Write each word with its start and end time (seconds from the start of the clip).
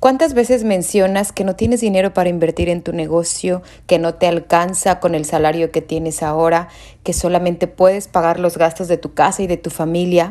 ¿Cuántas 0.00 0.32
veces 0.32 0.62
mencionas 0.62 1.32
que 1.32 1.42
no 1.42 1.56
tienes 1.56 1.80
dinero 1.80 2.14
para 2.14 2.28
invertir 2.28 2.68
en 2.68 2.82
tu 2.82 2.92
negocio, 2.92 3.62
que 3.88 3.98
no 3.98 4.14
te 4.14 4.28
alcanza 4.28 5.00
con 5.00 5.16
el 5.16 5.24
salario 5.24 5.72
que 5.72 5.82
tienes 5.82 6.22
ahora, 6.22 6.68
que 7.02 7.12
solamente 7.12 7.66
puedes 7.66 8.06
pagar 8.06 8.38
los 8.38 8.58
gastos 8.58 8.86
de 8.86 8.96
tu 8.96 9.14
casa 9.14 9.42
y 9.42 9.48
de 9.48 9.56
tu 9.56 9.70
familia? 9.70 10.30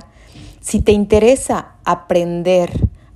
Si 0.62 0.80
te 0.80 0.94
interesa 0.94 1.76
aprender 1.84 2.72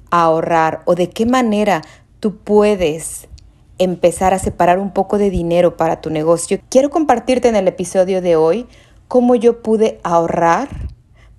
a 0.10 0.24
ahorrar 0.24 0.82
o 0.84 0.96
de 0.96 1.10
qué 1.10 1.26
manera 1.26 1.84
tú 2.20 2.36
puedes 2.36 3.30
empezar 3.78 4.34
a 4.34 4.40
separar 4.40 4.78
un 4.78 4.92
poco 4.92 5.18
de 5.18 5.30
dinero 5.30 5.78
para 5.78 6.02
tu 6.02 6.10
negocio, 6.10 6.60
quiero 6.70 6.90
compartirte 6.90 7.48
en 7.48 7.56
el 7.56 7.70
episodio 7.70 8.22
de 8.22 8.36
hoy 8.36 8.68
cómo 9.08 9.36
yo 9.36 9.62
pude 9.62 10.02
ahorrar 10.04 10.68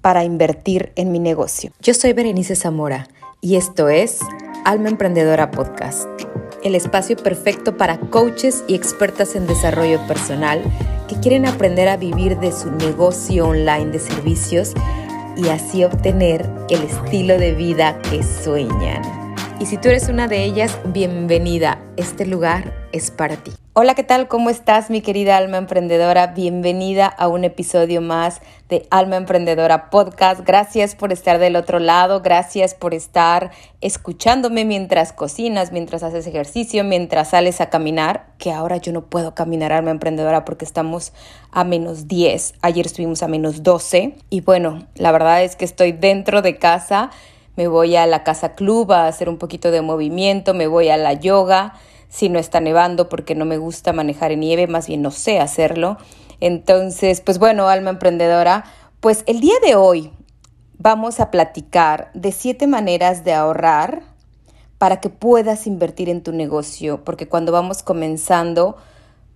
para 0.01 0.25
invertir 0.25 0.91
en 0.97 1.13
mi 1.13 1.19
negocio. 1.19 1.71
Yo 1.81 1.93
soy 1.93 2.15
Berenice 2.15 2.57
Zamora 2.57 3.09
y 3.43 3.57
esto 3.57 3.91
es 3.91 4.21
Alma 4.65 4.89
Emprendedora 4.89 5.51
Podcast, 5.51 6.09
el 6.63 6.75
espacio 6.75 7.17
perfecto 7.17 7.77
para 7.77 7.99
coaches 7.99 8.65
y 8.69 8.75
expertas 8.75 9.35
en 9.35 9.47
desarrollo 9.47 10.01
personal 10.07 10.63
que 11.09 11.17
quieren 11.17 11.47
aprender 11.47 11.89
a 11.89 11.97
vivir 11.97 12.39
de 12.39 12.53
su 12.53 12.71
negocio 12.71 13.49
online 13.49 13.91
de 13.91 13.99
servicios 13.99 14.75
y 15.37 15.49
así 15.49 15.85
obtener 15.85 16.49
el 16.71 16.83
estilo 16.83 17.39
de 17.39 17.55
vida 17.55 17.99
que 18.03 18.23
sueñan. 18.23 19.22
Y 19.63 19.67
si 19.67 19.77
tú 19.77 19.91
eres 19.91 20.09
una 20.09 20.27
de 20.27 20.43
ellas, 20.43 20.77
bienvenida. 20.87 21.79
Este 21.97 22.27
lugar 22.27 22.75
es 22.91 23.13
para 23.13 23.37
ti. 23.37 23.53
Hola, 23.75 23.95
¿qué 23.95 24.03
tal? 24.03 24.27
¿Cómo 24.27 24.51
estás, 24.51 24.91
mi 24.91 25.03
querida 25.03 25.37
alma 25.37 25.57
emprendedora? 25.57 26.27
Bienvenida 26.27 27.07
a 27.07 27.29
un 27.29 27.45
episodio 27.45 28.01
más 28.01 28.41
de 28.69 28.89
Alma 28.91 29.15
Emprendedora 29.15 29.89
Podcast. 29.89 30.41
Gracias 30.45 30.97
por 30.97 31.13
estar 31.13 31.39
del 31.39 31.55
otro 31.55 31.79
lado, 31.79 32.23
gracias 32.23 32.75
por 32.75 32.93
estar 32.93 33.53
escuchándome 33.81 34.65
mientras 34.65 35.13
cocinas, 35.13 35.71
mientras 35.71 36.03
haces 36.03 36.27
ejercicio, 36.27 36.83
mientras 36.83 37.31
sales 37.31 37.61
a 37.61 37.71
caminar, 37.71 38.27
que 38.39 38.51
ahora 38.51 38.79
yo 38.79 38.93
no 38.93 39.07
puedo 39.07 39.33
caminar, 39.37 39.71
alma 39.71 39.93
emprendedora, 39.93 40.45
porque 40.45 40.65
estamos 40.65 41.13
a 41.53 41.63
menos 41.63 42.09
10. 42.09 42.55
Ayer 42.63 42.85
estuvimos 42.85 43.23
a 43.23 43.29
menos 43.29 43.63
12 43.63 44.17
y 44.29 44.41
bueno, 44.41 44.89
la 44.97 45.13
verdad 45.13 45.45
es 45.45 45.55
que 45.55 45.65
estoy 45.65 45.93
dentro 45.93 46.43
de 46.43 46.59
casa. 46.59 47.11
Me 47.57 47.69
voy 47.69 47.97
a 47.97 48.07
la 48.07 48.25
casa 48.25 48.55
club 48.55 48.93
a 48.93 49.07
hacer 49.07 49.29
un 49.29 49.39
poquito 49.39 49.71
de 49.71 49.83
movimiento, 49.83 50.55
me 50.55 50.67
voy 50.67 50.89
a 50.89 50.97
la 50.97 51.13
yoga 51.13 51.75
si 52.09 52.29
no 52.29 52.39
está 52.39 52.61
nevando 52.61 53.09
porque 53.09 53.35
no 53.35 53.45
me 53.45 53.59
gusta 53.59 53.93
manejar 53.93 54.33
en 54.33 54.41
nieve, 54.41 54.67
más 54.67 54.87
bien 54.87 55.03
no 55.03 55.11
sé 55.11 55.41
hacerlo. 55.41 55.97
Entonces, 56.41 57.21
pues 57.21 57.39
bueno, 57.39 57.69
alma 57.69 57.91
emprendedora, 57.91 58.65
pues 59.01 59.25
el 59.27 59.41
día 59.41 59.55
de 59.65 59.75
hoy 59.75 60.13
vamos 60.79 61.21
a 61.21 61.31
platicar 61.31 62.11
de 62.15 62.33
siete 62.33 62.67
maneras 62.67 63.25
de 63.25 63.33
ahorrar 63.33 64.03
para 64.79 65.01
que 65.01 65.11
puedas 65.11 65.67
invertir 65.67 66.09
en 66.09 66.23
tu 66.23 66.33
negocio, 66.33 67.05
porque 67.05 67.29
cuando 67.29 67.53
vamos 67.53 67.83
comenzando, 67.83 68.77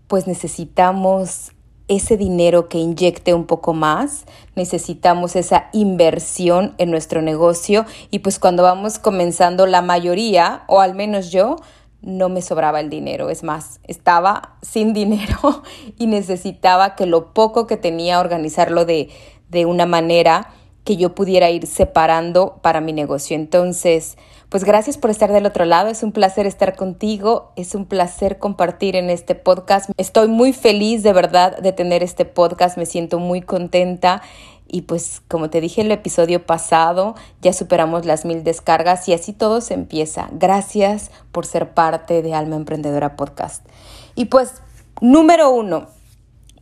pues 0.09 0.27
necesitamos 0.27 1.53
ese 1.89 2.17
dinero 2.17 2.69
que 2.69 2.79
inyecte 2.79 3.33
un 3.35 3.47
poco 3.47 3.73
más, 3.73 4.25
necesitamos 4.55 5.37
esa 5.37 5.69
inversión 5.73 6.75
en 6.79 6.91
nuestro 6.91 7.23
negocio 7.23 7.87
y 8.11 8.21
pues 8.21 8.39
cuando 8.39 8.63
vamos 8.63 8.99
comenzando 8.99 9.67
la 9.67 9.83
mayoría, 9.83 10.65
o 10.67 10.81
al 10.81 10.95
menos 10.95 11.31
yo, 11.31 11.57
no 12.03 12.29
me 12.29 12.43
sobraba 12.43 12.81
el 12.81 12.91
dinero. 12.91 13.31
Es 13.31 13.43
más, 13.43 13.81
estaba 13.85 14.57
sin 14.63 14.93
dinero 14.93 15.63
y 15.99 16.07
necesitaba 16.07 16.95
que 16.95 17.07
lo 17.07 17.33
poco 17.33 17.67
que 17.67 17.77
tenía 17.77 18.21
organizarlo 18.21 18.85
de, 18.85 19.11
de 19.49 19.67
una 19.67 19.87
manera 19.87 20.53
que 20.87 20.97
yo 20.97 21.17
pudiera 21.17 21.51
ir 21.51 21.67
separando 21.67 22.61
para 22.63 22.81
mi 22.81 22.93
negocio. 22.93 23.35
Entonces, 23.35 24.17
pues 24.49 24.63
gracias 24.63 24.97
por 24.97 25.11
estar 25.11 25.33
del 25.33 25.45
otro 25.45 25.65
lado. 25.65 25.89
Es 25.89 26.05
un 26.05 26.13
placer 26.13 26.47
estar 26.47 26.77
contigo. 26.77 27.53
Es 27.57 27.75
un 27.75 27.87
placer 27.87 28.39
compartir 28.39 28.95
en 28.95 29.11
este 29.11 29.35
podcast. 29.35 29.91
Estoy 29.97 30.29
muy 30.29 30.53
feliz 30.53 31.03
de 31.03 31.13
verdad 31.13 31.59
de 31.59 31.73
tener 31.73 32.05
este 32.05 32.25
podcast. 32.25 32.79
Me 32.79 32.87
siento 32.87 33.19
muy 33.19 33.43
contenta 33.43 34.23
y 34.69 34.83
pues 34.83 35.23
como 35.27 35.51
te 35.51 35.61
dije 35.61 35.81
en 35.81 35.89
el 35.89 35.93
episodio 35.93 36.47
pasado, 36.47 37.17
ya 37.43 37.53
superamos 37.53 38.07
las 38.07 38.25
mil 38.25 38.45
descargas 38.45 39.09
y 39.09 39.13
así 39.13 39.33
todo 39.33 39.61
se 39.61 39.75
empieza. 39.75 40.29
Gracias 40.33 41.11
por 41.33 41.47
ser 41.47 41.75
parte 41.75 42.23
de 42.23 42.33
Alma 42.33 42.55
Emprendedora 42.55 43.17
Podcast. 43.17 43.67
Y 44.15 44.27
pues, 44.27 44.63
número 45.01 45.51
uno, 45.51 45.89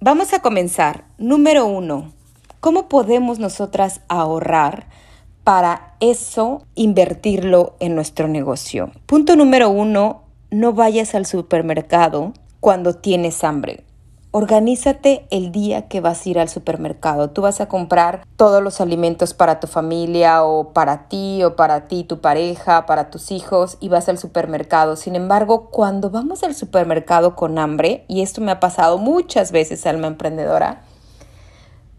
vamos 0.00 0.32
a 0.32 0.40
comenzar. 0.40 1.04
Número 1.18 1.66
uno, 1.66 2.12
¿cómo 2.64 2.88
podemos 2.88 3.40
nosotras 3.40 4.00
ahorrar 4.08 4.86
para 5.44 5.96
eso 6.00 6.62
invertirlo 6.74 7.74
en 7.78 7.94
nuestro 7.94 8.26
negocio? 8.26 8.90
Punto 9.04 9.36
número 9.36 9.68
uno, 9.68 10.22
no 10.50 10.72
vayas 10.72 11.14
al 11.14 11.26
supermercado 11.26 12.32
cuando 12.60 12.94
tienes 12.94 13.44
hambre. 13.44 13.84
Organízate 14.30 15.26
el 15.30 15.52
día 15.52 15.88
que 15.88 16.00
vas 16.00 16.24
a 16.24 16.28
ir 16.30 16.38
al 16.38 16.48
supermercado. 16.48 17.28
Tú 17.28 17.42
vas 17.42 17.60
a 17.60 17.68
comprar 17.68 18.26
todos 18.36 18.62
los 18.62 18.80
alimentos 18.80 19.34
para 19.34 19.60
tu 19.60 19.66
familia 19.66 20.42
o 20.42 20.72
para 20.72 21.06
ti 21.08 21.44
o 21.44 21.56
para 21.56 21.84
ti, 21.84 22.04
tu 22.04 22.22
pareja, 22.22 22.86
para 22.86 23.10
tus 23.10 23.30
hijos 23.30 23.76
y 23.78 23.90
vas 23.90 24.08
al 24.08 24.16
supermercado. 24.16 24.96
Sin 24.96 25.16
embargo, 25.16 25.68
cuando 25.68 26.08
vamos 26.08 26.42
al 26.42 26.54
supermercado 26.54 27.36
con 27.36 27.58
hambre, 27.58 28.06
y 28.08 28.22
esto 28.22 28.40
me 28.40 28.52
ha 28.52 28.58
pasado 28.58 28.96
muchas 28.96 29.52
veces, 29.52 29.84
alma 29.84 30.06
emprendedora, 30.06 30.80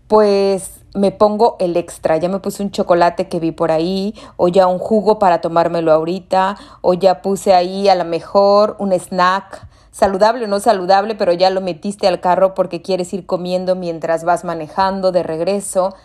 pues 0.08 0.72
me 0.96 1.12
pongo 1.12 1.58
el 1.60 1.78
extra. 1.78 2.18
Ya 2.18 2.30
me 2.30 2.40
puse 2.40 2.64
un 2.64 2.72
chocolate 2.72 3.28
que 3.28 3.40
vi 3.40 3.52
por 3.52 3.72
ahí, 3.72 4.16
o 4.38 4.48
ya 4.48 4.68
un 4.68 4.80
jugo 4.80 5.20
para 5.20 5.42
tomármelo 5.42 5.92
ahorita, 5.92 6.58
o 6.82 6.94
ya 6.94 7.22
puse 7.22 7.54
ahí 7.54 7.90
a 7.90 7.96
lo 7.96 8.06
mejor 8.06 8.76
un 8.80 8.94
snack 8.94 9.68
saludable 9.92 10.46
o 10.46 10.48
no 10.48 10.60
saludable, 10.60 11.16
pero 11.16 11.32
ya 11.32 11.50
lo 11.50 11.62
metiste 11.62 12.08
al 12.08 12.20
carro 12.20 12.54
porque 12.54 12.82
quieres 12.82 13.14
ir 13.14 13.26
comiendo 13.26 13.76
mientras 13.76 14.24
vas 14.24 14.44
manejando 14.44 15.12
de 15.12 15.24
regreso. 15.24 15.96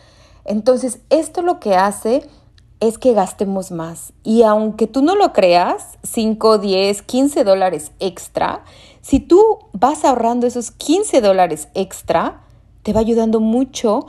Entonces, 0.45 1.01
esto 1.11 1.43
lo 1.43 1.59
que 1.59 1.75
hace 1.75 2.29
es 2.81 2.99
que 2.99 3.13
gastemos 3.13 3.71
más. 3.71 4.13
Y 4.23 4.43
aunque 4.43 4.87
tú 4.87 5.03
no 5.03 5.15
lo 5.15 5.33
creas, 5.33 5.99
5, 6.03 6.59
10, 6.59 7.03
15 7.03 7.45
dólares 7.45 7.93
extra, 8.01 8.65
si 9.03 9.21
tú 9.21 9.59
vas 9.73 10.05
ahorrando 10.05 10.47
esos 10.47 10.71
15 10.71 11.21
dólares 11.21 11.69
extra, 11.75 12.43
te 12.83 12.93
va 12.93 13.01
ayudando 13.01 13.41
mucho 13.41 14.07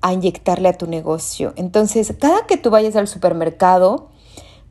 a 0.00 0.12
inyectarle 0.12 0.68
a 0.68 0.78
tu 0.78 0.86
negocio. 0.86 1.52
Entonces, 1.56 2.14
cada 2.20 2.46
que 2.46 2.56
tú 2.56 2.70
vayas 2.70 2.96
al 2.96 3.08
supermercado, 3.08 4.08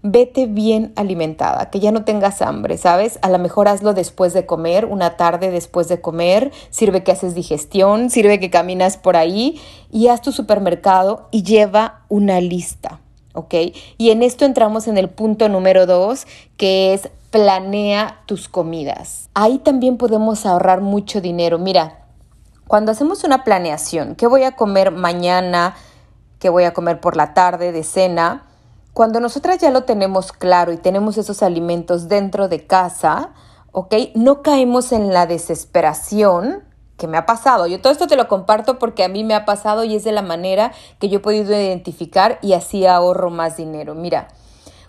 vete 0.04 0.48
bien 0.48 0.92
alimentada, 0.98 1.70
que 1.70 1.80
ya 1.80 1.92
no 1.92 2.04
tengas 2.04 2.42
hambre, 2.42 2.78
¿sabes? 2.78 3.18
A 3.22 3.30
lo 3.30 3.40
mejor 3.40 3.70
hazlo 3.70 3.94
después 3.94 4.34
de 4.34 4.46
comer, 4.46 4.86
una 4.86 5.16
tarde 5.16 5.50
después 5.50 5.88
de 5.88 6.02
comer, 6.02 6.52
sirve 6.70 7.04
que 7.04 7.14
haces 7.14 7.36
digestión, 7.36 8.10
sirve 8.10 8.40
que 8.40 8.50
caminas 8.50 8.98
por 8.98 9.16
ahí 9.16 9.62
y 9.92 10.10
haz 10.10 10.22
tu 10.22 10.34
supermercado 10.34 11.30
y 11.32 11.44
lleva 11.44 12.02
una 12.10 12.42
lista, 12.42 13.00
¿ok? 13.34 13.56
Y 13.98 14.10
en 14.10 14.24
esto 14.24 14.44
entramos 14.44 14.88
en 14.90 14.98
el 14.98 15.10
punto 15.10 15.48
número 15.48 15.86
dos, 15.86 16.28
que 16.58 16.94
es 16.94 17.10
planea 17.32 18.22
tus 18.28 18.50
comidas. 18.50 19.30
Ahí 19.34 19.58
también 19.58 19.98
podemos 19.98 20.46
ahorrar 20.46 20.82
mucho 20.82 21.22
dinero. 21.22 21.58
Mira, 21.58 22.03
cuando 22.68 22.92
hacemos 22.92 23.24
una 23.24 23.44
planeación, 23.44 24.16
¿qué 24.16 24.28
voy 24.28 24.44
a 24.44 24.56
comer 24.56 24.92
mañana? 24.92 25.76
¿Qué 26.40 26.50
voy 26.50 26.64
a 26.64 26.74
comer 26.74 27.00
por 27.00 27.16
la 27.16 27.34
tarde 27.34 27.72
de 27.72 27.84
cena? 27.84 28.46
Cuando 28.94 29.20
nosotras 29.20 29.58
ya 29.60 29.72
lo 29.72 29.84
tenemos 29.84 30.32
claro 30.32 30.72
y 30.72 30.78
tenemos 30.78 31.18
esos 31.18 31.42
alimentos 31.44 32.08
dentro 32.08 32.48
de 32.48 32.66
casa, 32.68 33.32
¿ok? 33.72 33.94
No 34.16 34.42
caemos 34.42 34.92
en 34.92 35.14
la 35.14 35.26
desesperación 35.26 36.64
que 36.98 37.08
me 37.08 37.18
ha 37.18 37.26
pasado. 37.26 37.66
Yo 37.68 37.82
todo 37.82 37.92
esto 37.92 38.08
te 38.08 38.16
lo 38.16 38.28
comparto 38.28 38.78
porque 38.78 39.04
a 39.04 39.10
mí 39.10 39.24
me 39.24 39.34
ha 39.34 39.46
pasado 39.46 39.84
y 39.84 39.96
es 39.96 40.04
de 40.04 40.12
la 40.12 40.22
manera 40.22 40.72
que 41.00 41.10
yo 41.10 41.18
he 41.18 41.22
podido 41.22 41.54
identificar 41.54 42.40
y 42.42 42.54
así 42.54 42.86
ahorro 42.86 43.30
más 43.30 43.58
dinero. 43.58 43.96
Mira, 43.96 44.28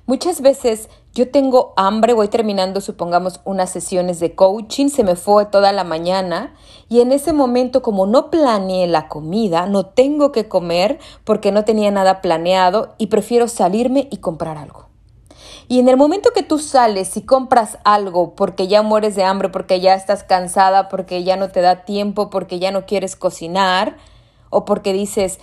Muchas 0.07 0.43
veces 0.43 0.91
yo 1.15 1.31
tengo 1.31 1.75
hambre, 1.77 2.13
voy 2.13 2.27
terminando, 2.27 2.81
supongamos, 2.81 3.41
unas 3.45 3.71
sesiones 3.71 4.19
de 4.19 4.34
coaching, 4.34 4.89
se 4.89 5.05
me 5.05 5.15
fue 5.15 5.47
toda 5.47 5.72
la 5.72 5.84
mañana 5.84 6.55
y 6.89 7.01
en 7.01 7.13
ese 7.13 7.33
momento, 7.33 7.83
como 7.83 8.07
no 8.07 8.31
planeé 8.31 8.89
la 8.89 9.09
comida, 9.09 9.66
no 9.66 9.87
tengo 9.87 10.33
que 10.33 10.49
comer 10.49 10.99
porque 11.22 11.53
no 11.53 11.65
tenía 11.65 11.93
nada 11.93 12.21
planeado 12.21 12.95
y 12.99 13.07
prefiero 13.07 13.47
salirme 13.47 14.09
y 14.11 14.16
comprar 14.16 14.59
algo. 14.59 14.87
Y 15.69 15.78
en 15.78 15.89
el 15.89 15.97
momento 15.97 16.31
que 16.34 16.43
tú 16.43 16.59
sales 16.59 17.17
y 17.17 17.22
compras 17.22 17.78
algo 17.84 18.34
porque 18.34 18.67
ya 18.67 18.83
mueres 18.83 19.15
de 19.15 19.22
hambre, 19.22 19.51
porque 19.51 19.81
ya 19.81 19.95
estás 19.95 20.25
cansada, 20.25 20.89
porque 20.89 21.22
ya 21.22 21.37
no 21.37 21.49
te 21.49 21.60
da 21.60 21.84
tiempo, 21.84 22.28
porque 22.28 22.59
ya 22.59 22.72
no 22.72 22.87
quieres 22.87 23.15
cocinar 23.15 23.97
o 24.51 24.65
porque 24.65 24.93
dices, 24.93 25.39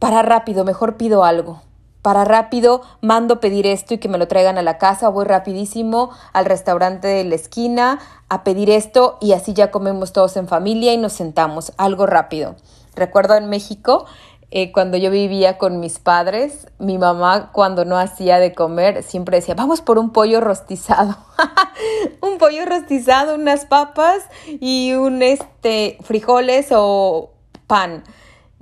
para 0.00 0.22
rápido, 0.22 0.64
mejor 0.64 0.96
pido 0.96 1.22
algo 1.22 1.62
para 2.04 2.26
rápido 2.26 2.82
mando 3.00 3.40
pedir 3.40 3.66
esto 3.66 3.94
y 3.94 3.98
que 3.98 4.10
me 4.10 4.18
lo 4.18 4.28
traigan 4.28 4.58
a 4.58 4.62
la 4.62 4.76
casa, 4.76 5.08
voy 5.08 5.24
rapidísimo 5.24 6.10
al 6.34 6.44
restaurante 6.44 7.08
de 7.08 7.24
la 7.24 7.34
esquina 7.34 7.98
a 8.28 8.44
pedir 8.44 8.68
esto 8.68 9.16
y 9.22 9.32
así 9.32 9.54
ya 9.54 9.70
comemos 9.70 10.12
todos 10.12 10.36
en 10.36 10.46
familia 10.46 10.92
y 10.92 10.98
nos 10.98 11.14
sentamos, 11.14 11.72
algo 11.78 12.04
rápido. 12.04 12.56
Recuerdo 12.94 13.36
en 13.36 13.48
México 13.48 14.04
eh, 14.50 14.70
cuando 14.70 14.98
yo 14.98 15.10
vivía 15.10 15.56
con 15.56 15.80
mis 15.80 15.98
padres, 15.98 16.66
mi 16.78 16.98
mamá 16.98 17.50
cuando 17.52 17.86
no 17.86 17.96
hacía 17.96 18.38
de 18.38 18.52
comer 18.52 19.02
siempre 19.02 19.38
decía, 19.38 19.54
vamos 19.54 19.80
por 19.80 19.96
un 19.96 20.10
pollo 20.10 20.42
rostizado. 20.42 21.16
un 22.20 22.36
pollo 22.36 22.66
rostizado, 22.66 23.34
unas 23.34 23.64
papas 23.64 24.24
y 24.46 24.92
un 24.92 25.22
este, 25.22 25.96
frijoles 26.02 26.68
o 26.70 27.30
pan. 27.66 28.04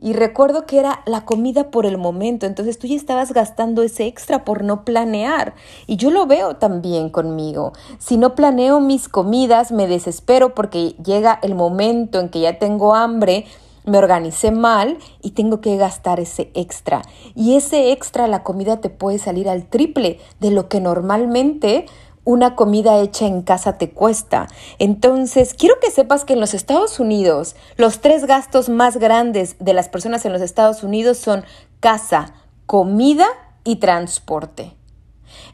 Y 0.03 0.15
recuerdo 0.15 0.67
que 0.67 0.81
era 0.81 1.01
la 1.07 1.25
comida 1.25 1.71
por 1.71 1.87
el 1.87 1.97
momento, 1.97 2.45
entonces 2.47 2.77
tú 2.77 2.89
ya 2.89 2.97
estabas 2.97 3.33
gastando 3.33 3.85
ese 3.85 4.07
extra 4.07 4.45
por 4.45 4.65
no 4.65 4.85
planear. 4.85 5.55
Y 5.87 5.95
yo 5.95 6.11
lo 6.11 6.27
veo 6.27 6.57
también 6.57 7.09
conmigo. 7.09 7.73
Si 8.01 8.17
no 8.17 8.35
planeo 8.35 8.81
mis 8.81 9.09
comidas, 9.09 9.71
me 9.71 9.87
desespero 9.87 10.57
porque 10.57 10.97
llega 11.05 11.39
el 11.43 11.55
momento 11.55 12.19
en 12.19 12.31
que 12.31 12.41
ya 12.41 12.59
tengo 12.59 12.97
hambre, 12.97 13.47
me 13.85 13.99
organicé 13.99 14.51
mal 14.51 14.99
y 15.23 15.33
tengo 15.33 15.61
que 15.61 15.77
gastar 15.77 16.19
ese 16.19 16.51
extra. 16.55 17.03
Y 17.37 17.55
ese 17.57 17.93
extra, 17.93 18.27
la 18.27 18.43
comida 18.43 18.81
te 18.81 18.91
puede 18.91 19.19
salir 19.19 19.49
al 19.49 19.67
triple 19.67 20.19
de 20.41 20.51
lo 20.51 20.69
que 20.69 20.81
normalmente 20.81 21.87
una 22.25 22.55
comida 22.55 22.99
hecha 22.99 23.27
en 23.27 23.43
casa 23.43 23.79
te 23.79 23.91
cuesta. 23.91 24.49
Entonces, 24.79 25.55
quiero 25.55 25.77
que 25.81 25.91
sepas 25.91 26.25
que 26.25 26.35
en 26.35 26.41
los 26.41 26.55
Estados 26.55 27.01
Unidos, 27.01 27.57
los 27.77 28.01
tres 28.01 28.27
gastos 28.27 28.69
más 28.69 28.97
grandes 28.97 29.57
de 29.59 29.75
las 29.75 29.89
personas 29.89 30.25
en 30.25 30.33
los 30.33 30.43
Estados 30.43 30.83
Unidos 30.83 31.19
son 31.19 31.45
casa, 31.81 32.35
comida 32.67 33.27
y 33.65 33.77
transporte. 33.77 34.75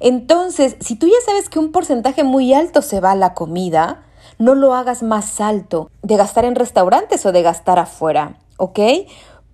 Entonces, 0.00 0.76
si 0.80 0.96
tú 0.96 1.06
ya 1.06 1.20
sabes 1.24 1.48
que 1.48 1.58
un 1.58 1.72
porcentaje 1.72 2.24
muy 2.24 2.52
alto 2.52 2.82
se 2.82 3.00
va 3.00 3.12
a 3.12 3.16
la 3.16 3.34
comida, 3.34 4.04
no 4.38 4.54
lo 4.54 4.74
hagas 4.74 5.02
más 5.02 5.40
alto 5.40 5.90
de 6.02 6.16
gastar 6.16 6.44
en 6.44 6.54
restaurantes 6.54 7.24
o 7.26 7.32
de 7.32 7.42
gastar 7.42 7.78
afuera, 7.78 8.36
¿ok? 8.56 8.78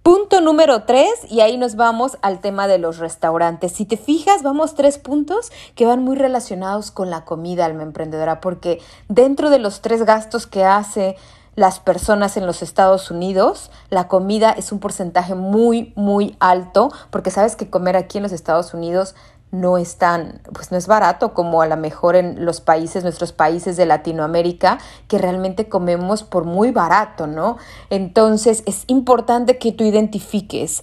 Punto 0.05 0.43
número 0.43 0.83
tres, 0.83 1.09
y 1.31 1.41
ahí 1.41 1.57
nos 1.57 1.77
vamos 1.77 2.19
al 2.21 2.41
tema 2.41 2.67
de 2.67 2.77
los 2.77 2.99
restaurantes. 2.99 3.73
Si 3.73 3.87
te 3.87 3.97
fijas, 3.97 4.43
vamos 4.43 4.75
tres 4.75 4.99
puntos 4.99 5.51
que 5.75 5.87
van 5.87 6.05
muy 6.05 6.15
relacionados 6.15 6.91
con 6.91 7.09
la 7.09 7.25
comida, 7.25 7.65
alma 7.65 7.85
emprendedora, 7.85 8.43
porque 8.43 8.83
dentro 9.09 9.49
de 9.49 9.59
los 9.59 9.81
tres 9.81 10.05
gastos 10.05 10.47
que 10.47 10.63
hace 10.63 11.17
las 11.57 11.81
personas 11.81 12.37
en 12.37 12.47
los 12.47 12.61
Estados 12.61 13.11
Unidos, 13.11 13.71
la 13.89 14.07
comida 14.07 14.51
es 14.51 14.73
un 14.73 14.79
porcentaje 14.79 15.35
muy, 15.35 15.95
muy 15.97 16.37
alto, 16.39 16.93
porque 17.09 17.31
sabes 17.31 17.57
que 17.57 17.71
comer 17.71 17.97
aquí 17.97 18.19
en 18.19 18.25
los 18.25 18.33
Estados 18.33 18.75
Unidos 18.75 19.15
no 19.55 19.79
es 19.79 19.97
tan, 19.97 20.41
pues 20.53 20.73
no 20.73 20.77
es 20.77 20.87
barato 20.87 21.33
como 21.33 21.63
a 21.63 21.67
lo 21.67 21.77
mejor 21.77 22.17
en 22.17 22.45
los 22.45 22.61
países, 22.61 23.05
nuestros 23.05 23.33
países 23.33 23.77
de 23.77 23.87
Latinoamérica, 23.87 24.79
que 25.09 25.19
realmente 25.19 25.69
comemos 25.69 26.25
por 26.25 26.45
muy 26.45 26.73
barato, 26.73 27.27
¿no? 27.27 27.57
Entonces 27.89 28.63
es 28.67 28.85
importante 28.89 29.59
que 29.59 29.73
tú 29.73 29.85
identifiques 29.85 30.83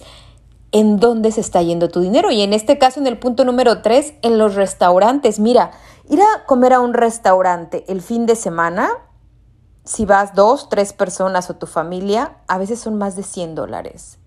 en 0.72 0.98
dónde 0.98 1.32
se 1.32 1.42
está 1.42 1.60
yendo 1.60 1.90
tu 1.90 2.00
dinero. 2.00 2.30
Y 2.30 2.40
en 2.40 2.54
este 2.54 2.78
caso, 2.78 2.98
en 2.98 3.06
el 3.06 3.18
punto 3.18 3.44
número 3.44 3.82
tres, 3.82 4.14
en 4.22 4.38
los 4.38 4.54
restaurantes. 4.54 5.38
Mira, 5.38 5.72
ir 6.08 6.20
a 6.20 6.46
comer 6.46 6.72
a 6.72 6.80
un 6.80 6.94
restaurante 6.94 7.84
el 7.88 8.00
fin 8.00 8.24
de 8.24 8.36
semana, 8.36 8.90
si 9.84 10.06
vas 10.06 10.34
dos, 10.34 10.70
tres 10.70 10.94
personas 10.94 11.50
o 11.50 11.56
tu 11.56 11.66
familia, 11.66 12.38
a 12.48 12.56
veces 12.56 12.80
son 12.80 12.96
más 12.96 13.16
de 13.16 13.22
100 13.22 13.54
dólares. 13.54 14.18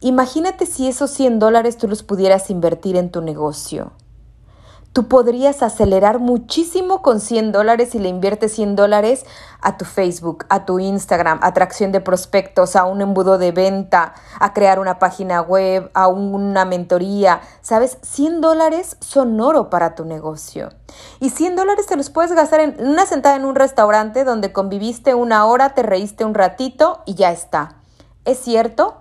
Imagínate 0.00 0.66
si 0.66 0.88
esos 0.88 1.10
100 1.10 1.38
dólares 1.40 1.76
tú 1.76 1.88
los 1.88 2.02
pudieras 2.02 2.50
invertir 2.50 2.96
en 2.96 3.10
tu 3.10 3.20
negocio. 3.20 3.92
Tú 4.92 5.06
podrías 5.06 5.62
acelerar 5.62 6.18
muchísimo 6.18 7.02
con 7.02 7.20
100 7.20 7.52
dólares 7.52 7.90
si 7.90 7.98
le 7.98 8.08
inviertes 8.08 8.52
100 8.52 8.74
dólares 8.74 9.26
a 9.60 9.76
tu 9.76 9.84
Facebook, 9.84 10.46
a 10.48 10.64
tu 10.64 10.78
Instagram, 10.78 11.40
atracción 11.42 11.92
de 11.92 12.00
prospectos, 12.00 12.74
a 12.74 12.84
un 12.84 13.00
embudo 13.00 13.38
de 13.38 13.52
venta, 13.52 14.14
a 14.40 14.52
crear 14.52 14.78
una 14.78 14.98
página 14.98 15.40
web, 15.40 15.90
a 15.94 16.08
una 16.08 16.64
mentoría. 16.64 17.42
¿Sabes? 17.60 17.98
100 18.02 18.40
dólares 18.40 18.96
son 19.00 19.40
oro 19.40 19.68
para 19.68 19.94
tu 19.94 20.04
negocio. 20.04 20.70
Y 21.20 21.30
100 21.30 21.54
dólares 21.54 21.86
te 21.86 21.96
los 21.96 22.10
puedes 22.10 22.32
gastar 22.32 22.60
en 22.60 22.76
una 22.80 23.04
sentada 23.04 23.36
en 23.36 23.44
un 23.44 23.54
restaurante 23.54 24.24
donde 24.24 24.52
conviviste 24.52 25.14
una 25.14 25.44
hora, 25.46 25.74
te 25.74 25.82
reíste 25.82 26.24
un 26.24 26.34
ratito 26.34 27.02
y 27.04 27.14
ya 27.14 27.30
está. 27.30 27.76
¿Es 28.24 28.38
cierto? 28.38 28.96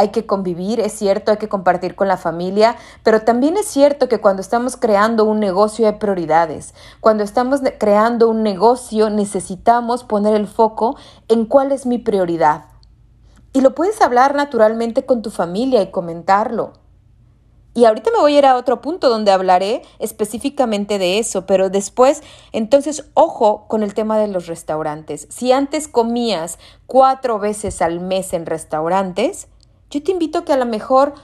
Hay 0.00 0.08
que 0.08 0.24
convivir, 0.24 0.80
es 0.80 0.92
cierto, 0.92 1.30
hay 1.30 1.36
que 1.36 1.50
compartir 1.50 1.94
con 1.94 2.08
la 2.08 2.16
familia, 2.16 2.76
pero 3.02 3.20
también 3.20 3.58
es 3.58 3.66
cierto 3.66 4.08
que 4.08 4.18
cuando 4.18 4.40
estamos 4.40 4.78
creando 4.78 5.26
un 5.26 5.40
negocio 5.40 5.86
hay 5.86 5.96
prioridades. 5.96 6.72
Cuando 7.00 7.22
estamos 7.22 7.60
creando 7.78 8.30
un 8.30 8.42
negocio 8.42 9.10
necesitamos 9.10 10.02
poner 10.02 10.34
el 10.34 10.46
foco 10.46 10.96
en 11.28 11.44
cuál 11.44 11.70
es 11.70 11.84
mi 11.84 11.98
prioridad. 11.98 12.64
Y 13.52 13.60
lo 13.60 13.74
puedes 13.74 14.00
hablar 14.00 14.34
naturalmente 14.34 15.04
con 15.04 15.20
tu 15.20 15.30
familia 15.30 15.82
y 15.82 15.90
comentarlo. 15.90 16.72
Y 17.74 17.84
ahorita 17.84 18.10
me 18.10 18.20
voy 18.20 18.36
a 18.36 18.38
ir 18.38 18.46
a 18.46 18.56
otro 18.56 18.80
punto 18.80 19.10
donde 19.10 19.32
hablaré 19.32 19.82
específicamente 19.98 20.98
de 20.98 21.18
eso, 21.18 21.44
pero 21.44 21.68
después, 21.68 22.22
entonces, 22.52 23.04
ojo 23.12 23.66
con 23.68 23.82
el 23.82 23.92
tema 23.92 24.18
de 24.18 24.28
los 24.28 24.46
restaurantes. 24.46 25.28
Si 25.28 25.52
antes 25.52 25.88
comías 25.88 26.58
cuatro 26.86 27.38
veces 27.38 27.82
al 27.82 28.00
mes 28.00 28.32
en 28.32 28.46
restaurantes, 28.46 29.46
yo 29.90 30.02
te 30.02 30.12
invito 30.12 30.38
a 30.38 30.44
que 30.44 30.52
a 30.52 30.56
lo 30.56 30.66
mejor 30.66 31.14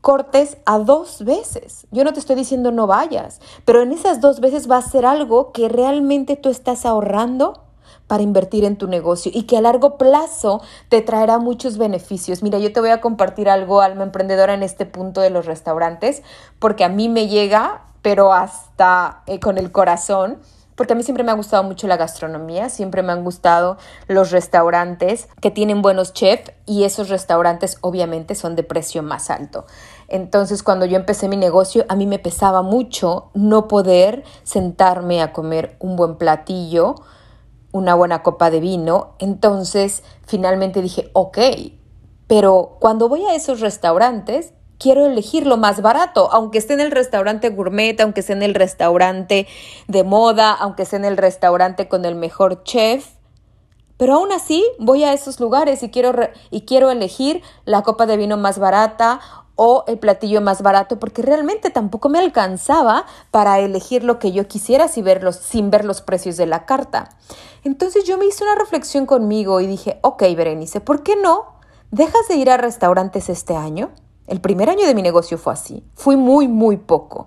cortes 0.00 0.58
a 0.66 0.78
dos 0.78 1.24
veces. 1.24 1.86
Yo 1.90 2.04
no 2.04 2.12
te 2.12 2.20
estoy 2.20 2.36
diciendo 2.36 2.70
no 2.70 2.86
vayas, 2.86 3.40
pero 3.64 3.80
en 3.80 3.90
esas 3.90 4.20
dos 4.20 4.40
veces 4.40 4.70
va 4.70 4.76
a 4.76 4.82
ser 4.82 5.06
algo 5.06 5.50
que 5.52 5.68
realmente 5.68 6.36
tú 6.36 6.50
estás 6.50 6.84
ahorrando 6.84 7.62
para 8.06 8.22
invertir 8.22 8.64
en 8.64 8.76
tu 8.76 8.86
negocio 8.86 9.32
y 9.34 9.44
que 9.44 9.56
a 9.56 9.62
largo 9.62 9.96
plazo 9.96 10.60
te 10.90 11.00
traerá 11.00 11.38
muchos 11.38 11.78
beneficios. 11.78 12.42
Mira, 12.42 12.58
yo 12.58 12.72
te 12.72 12.80
voy 12.80 12.90
a 12.90 13.00
compartir 13.00 13.48
algo, 13.48 13.80
alma 13.80 14.02
emprendedora, 14.02 14.52
en 14.52 14.62
este 14.62 14.84
punto 14.84 15.22
de 15.22 15.30
los 15.30 15.46
restaurantes, 15.46 16.22
porque 16.58 16.84
a 16.84 16.90
mí 16.90 17.08
me 17.08 17.28
llega, 17.28 17.86
pero 18.02 18.32
hasta 18.32 19.22
eh, 19.26 19.40
con 19.40 19.56
el 19.56 19.72
corazón 19.72 20.38
porque 20.74 20.92
a 20.92 20.96
mí 20.96 21.02
siempre 21.02 21.24
me 21.24 21.30
ha 21.30 21.34
gustado 21.34 21.62
mucho 21.62 21.86
la 21.86 21.96
gastronomía, 21.96 22.68
siempre 22.68 23.02
me 23.02 23.12
han 23.12 23.24
gustado 23.24 23.76
los 24.08 24.30
restaurantes 24.30 25.28
que 25.40 25.50
tienen 25.50 25.82
buenos 25.82 26.12
chefs 26.12 26.52
y 26.66 26.84
esos 26.84 27.08
restaurantes 27.08 27.78
obviamente 27.80 28.34
son 28.34 28.56
de 28.56 28.62
precio 28.62 29.02
más 29.02 29.30
alto. 29.30 29.66
Entonces 30.08 30.62
cuando 30.62 30.86
yo 30.86 30.96
empecé 30.96 31.28
mi 31.28 31.36
negocio 31.36 31.84
a 31.88 31.96
mí 31.96 32.06
me 32.06 32.18
pesaba 32.18 32.62
mucho 32.62 33.30
no 33.34 33.68
poder 33.68 34.24
sentarme 34.42 35.22
a 35.22 35.32
comer 35.32 35.76
un 35.78 35.96
buen 35.96 36.16
platillo, 36.16 36.96
una 37.72 37.94
buena 37.94 38.22
copa 38.22 38.50
de 38.50 38.60
vino. 38.60 39.14
Entonces 39.18 40.02
finalmente 40.26 40.80
dije, 40.82 41.10
ok, 41.12 41.38
pero 42.26 42.78
cuando 42.80 43.08
voy 43.08 43.24
a 43.26 43.34
esos 43.34 43.60
restaurantes 43.60 44.54
quiero 44.84 45.06
elegir 45.06 45.46
lo 45.46 45.56
más 45.56 45.80
barato, 45.80 46.28
aunque 46.30 46.58
esté 46.58 46.74
en 46.74 46.80
el 46.80 46.90
restaurante 46.90 47.48
gourmet, 47.48 47.98
aunque 48.02 48.20
esté 48.20 48.34
en 48.34 48.42
el 48.42 48.54
restaurante 48.54 49.46
de 49.88 50.04
moda, 50.04 50.52
aunque 50.52 50.82
esté 50.82 50.96
en 50.96 51.06
el 51.06 51.16
restaurante 51.16 51.88
con 51.88 52.04
el 52.04 52.14
mejor 52.14 52.64
chef. 52.64 53.06
Pero 53.96 54.16
aún 54.16 54.30
así 54.30 54.62
voy 54.78 55.04
a 55.04 55.14
esos 55.14 55.40
lugares 55.40 55.82
y 55.82 55.88
quiero, 55.88 56.12
y 56.50 56.66
quiero 56.66 56.90
elegir 56.90 57.40
la 57.64 57.80
copa 57.80 58.04
de 58.04 58.18
vino 58.18 58.36
más 58.36 58.58
barata 58.58 59.20
o 59.56 59.84
el 59.86 59.98
platillo 59.98 60.42
más 60.42 60.60
barato 60.60 60.98
porque 60.98 61.22
realmente 61.22 61.70
tampoco 61.70 62.10
me 62.10 62.18
alcanzaba 62.18 63.06
para 63.30 63.60
elegir 63.60 64.04
lo 64.04 64.18
que 64.18 64.32
yo 64.32 64.46
quisiera 64.48 64.88
sin 64.88 65.06
ver 65.06 65.22
los, 65.22 65.36
sin 65.36 65.70
ver 65.70 65.86
los 65.86 66.02
precios 66.02 66.36
de 66.36 66.44
la 66.44 66.66
carta. 66.66 67.08
Entonces 67.62 68.04
yo 68.04 68.18
me 68.18 68.26
hice 68.26 68.44
una 68.44 68.56
reflexión 68.56 69.06
conmigo 69.06 69.62
y 69.62 69.66
dije, 69.66 69.98
ok 70.02 70.24
Berenice, 70.36 70.82
¿por 70.82 71.02
qué 71.02 71.16
no 71.16 71.54
dejas 71.90 72.28
de 72.28 72.34
ir 72.34 72.50
a 72.50 72.58
restaurantes 72.58 73.30
este 73.30 73.56
año? 73.56 73.90
El 74.26 74.40
primer 74.40 74.70
año 74.70 74.86
de 74.86 74.94
mi 74.94 75.02
negocio 75.02 75.38
fue 75.38 75.52
así. 75.52 75.84
Fui 75.94 76.16
muy, 76.16 76.48
muy 76.48 76.76
poco. 76.76 77.26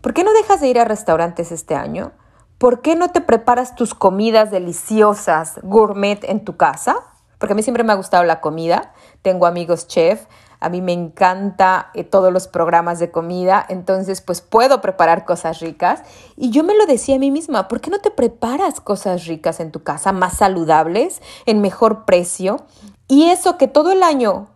¿Por 0.00 0.14
qué 0.14 0.24
no 0.24 0.32
dejas 0.32 0.60
de 0.60 0.68
ir 0.68 0.78
a 0.78 0.84
restaurantes 0.84 1.52
este 1.52 1.74
año? 1.74 2.12
¿Por 2.58 2.80
qué 2.80 2.96
no 2.96 3.10
te 3.10 3.20
preparas 3.20 3.76
tus 3.76 3.94
comidas 3.94 4.50
deliciosas, 4.50 5.60
gourmet 5.62 6.24
en 6.24 6.44
tu 6.44 6.56
casa? 6.56 6.96
Porque 7.38 7.52
a 7.52 7.56
mí 7.56 7.62
siempre 7.62 7.84
me 7.84 7.92
ha 7.92 7.96
gustado 7.96 8.24
la 8.24 8.40
comida. 8.40 8.92
Tengo 9.22 9.46
amigos 9.46 9.86
chef. 9.86 10.26
A 10.60 10.68
mí 10.68 10.82
me 10.82 10.92
encanta 10.92 11.90
eh, 11.94 12.02
todos 12.02 12.32
los 12.32 12.48
programas 12.48 12.98
de 12.98 13.12
comida, 13.12 13.64
entonces 13.68 14.20
pues 14.20 14.40
puedo 14.40 14.80
preparar 14.80 15.24
cosas 15.24 15.60
ricas. 15.60 16.02
Y 16.36 16.50
yo 16.50 16.64
me 16.64 16.76
lo 16.76 16.86
decía 16.86 17.14
a 17.14 17.20
mí 17.20 17.30
misma, 17.30 17.68
¿por 17.68 17.80
qué 17.80 17.90
no 17.90 18.00
te 18.00 18.10
preparas 18.10 18.80
cosas 18.80 19.26
ricas 19.26 19.60
en 19.60 19.70
tu 19.70 19.84
casa, 19.84 20.10
más 20.10 20.36
saludables, 20.38 21.22
en 21.46 21.60
mejor 21.60 22.04
precio? 22.04 22.66
Y 23.06 23.30
eso 23.30 23.56
que 23.56 23.68
todo 23.68 23.92
el 23.92 24.02
año 24.02 24.48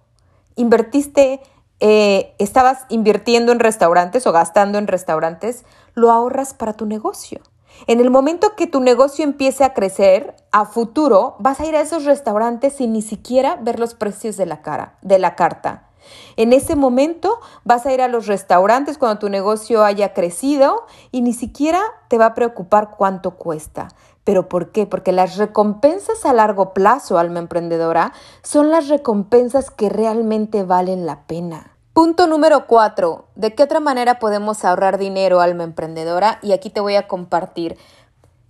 invertiste 0.57 1.41
eh, 1.85 2.37
estabas 2.39 2.87
invirtiendo 2.91 3.51
en 3.51 3.59
restaurantes 3.59 4.25
o 4.29 4.33
gastando 4.33 4.79
en 4.79 4.87
restaurantes, 4.87 5.65
lo 5.95 6.13
ahorras 6.13 6.55
para 6.55 6.75
tu 6.75 6.87
negocio. 6.87 7.41
En 7.89 7.99
el 7.99 8.09
momento 8.09 8.55
que 8.57 8.69
tu 8.69 8.81
negocio 8.81 9.25
empiece 9.25 9.65
a 9.65 9.75
crecer, 9.75 10.37
a 10.53 10.65
futuro 10.65 11.35
vas 11.41 11.59
a 11.59 11.67
ir 11.67 11.75
a 11.75 11.81
esos 11.81 12.05
restaurantes 12.05 12.75
sin 12.75 12.93
ni 12.93 13.03
siquiera 13.03 13.57
ver 13.57 13.81
los 13.81 13.95
precios 13.95 14.37
de 14.37 14.47
la 14.47 14.63
cara, 14.63 14.95
de 15.03 15.19
la 15.19 15.35
carta. 15.35 15.89
En 16.37 16.53
ese 16.53 16.77
momento 16.77 17.41
vas 17.65 17.85
a 17.85 17.93
ir 17.93 18.01
a 18.01 18.07
los 18.07 18.29
restaurantes 18.29 18.97
cuando 18.97 19.19
tu 19.19 19.29
negocio 19.29 19.83
haya 19.83 20.15
crecido 20.15 20.85
y 21.11 21.23
ni 21.23 21.33
siquiera 21.33 21.83
te 22.07 22.17
va 22.17 22.27
a 22.27 22.35
preocupar 22.35 22.91
cuánto 22.97 23.33
cuesta. 23.33 23.89
¿Pero 24.23 24.49
por 24.49 24.71
qué? 24.71 24.87
Porque 24.87 25.11
las 25.11 25.37
recompensas 25.37 26.25
a 26.25 26.33
largo 26.33 26.73
plazo, 26.75 27.19
alma 27.19 27.41
emprendedora, 27.41 28.13
son 28.45 28.71
las 28.71 28.87
recompensas 28.87 29.73
que 29.73 29.89
realmente 29.89 30.63
valen 30.63 31.07
la 31.07 31.27
pena. 31.27 31.72
Punto 31.93 32.27
número 32.27 32.67
cuatro. 32.67 33.27
¿De 33.35 33.55
qué 33.55 33.63
otra 33.63 33.79
manera 33.79 34.19
podemos 34.19 34.65
ahorrar 34.65 34.97
dinero, 34.97 35.43
alma 35.43 35.65
emprendedora? 35.65 36.39
Y 36.41 36.53
aquí 36.53 36.71
te 36.71 36.81
voy 36.81 36.95
a 36.95 37.07
compartir. 37.07 37.77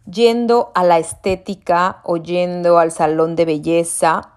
Yendo 0.08 0.70
a 0.76 0.84
la 0.84 0.98
estética 0.98 2.02
o 2.04 2.18
yendo 2.18 2.78
al 2.78 2.92
salón 2.92 3.34
de 3.34 3.44
belleza 3.44 4.30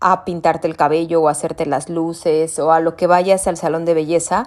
a 0.00 0.24
pintarte 0.24 0.66
el 0.66 0.78
cabello 0.78 1.20
o 1.20 1.28
hacerte 1.28 1.66
las 1.66 1.90
luces 1.90 2.58
o 2.58 2.72
a 2.72 2.80
lo 2.80 2.96
que 2.96 3.06
vayas 3.06 3.46
al 3.46 3.58
salón 3.58 3.84
de 3.84 3.92
belleza, 3.92 4.46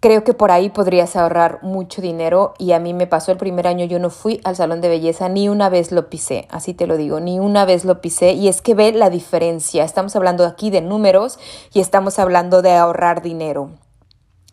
Creo 0.00 0.24
que 0.24 0.34
por 0.34 0.50
ahí 0.50 0.68
podrías 0.68 1.16
ahorrar 1.16 1.60
mucho 1.62 2.02
dinero 2.02 2.52
y 2.58 2.72
a 2.72 2.78
mí 2.78 2.92
me 2.92 3.06
pasó 3.06 3.32
el 3.32 3.38
primer 3.38 3.66
año, 3.66 3.86
yo 3.86 3.98
no 3.98 4.10
fui 4.10 4.40
al 4.44 4.54
salón 4.54 4.82
de 4.82 4.88
belleza, 4.88 5.28
ni 5.28 5.48
una 5.48 5.70
vez 5.70 5.90
lo 5.90 6.10
pisé, 6.10 6.46
así 6.50 6.74
te 6.74 6.86
lo 6.86 6.98
digo, 6.98 7.18
ni 7.18 7.40
una 7.40 7.64
vez 7.64 7.84
lo 7.84 8.02
pisé 8.02 8.32
y 8.32 8.48
es 8.48 8.60
que 8.60 8.74
ve 8.74 8.92
la 8.92 9.08
diferencia, 9.08 9.84
estamos 9.84 10.14
hablando 10.14 10.44
aquí 10.44 10.70
de 10.70 10.82
números 10.82 11.38
y 11.72 11.80
estamos 11.80 12.18
hablando 12.18 12.60
de 12.60 12.74
ahorrar 12.74 13.22
dinero. 13.22 13.70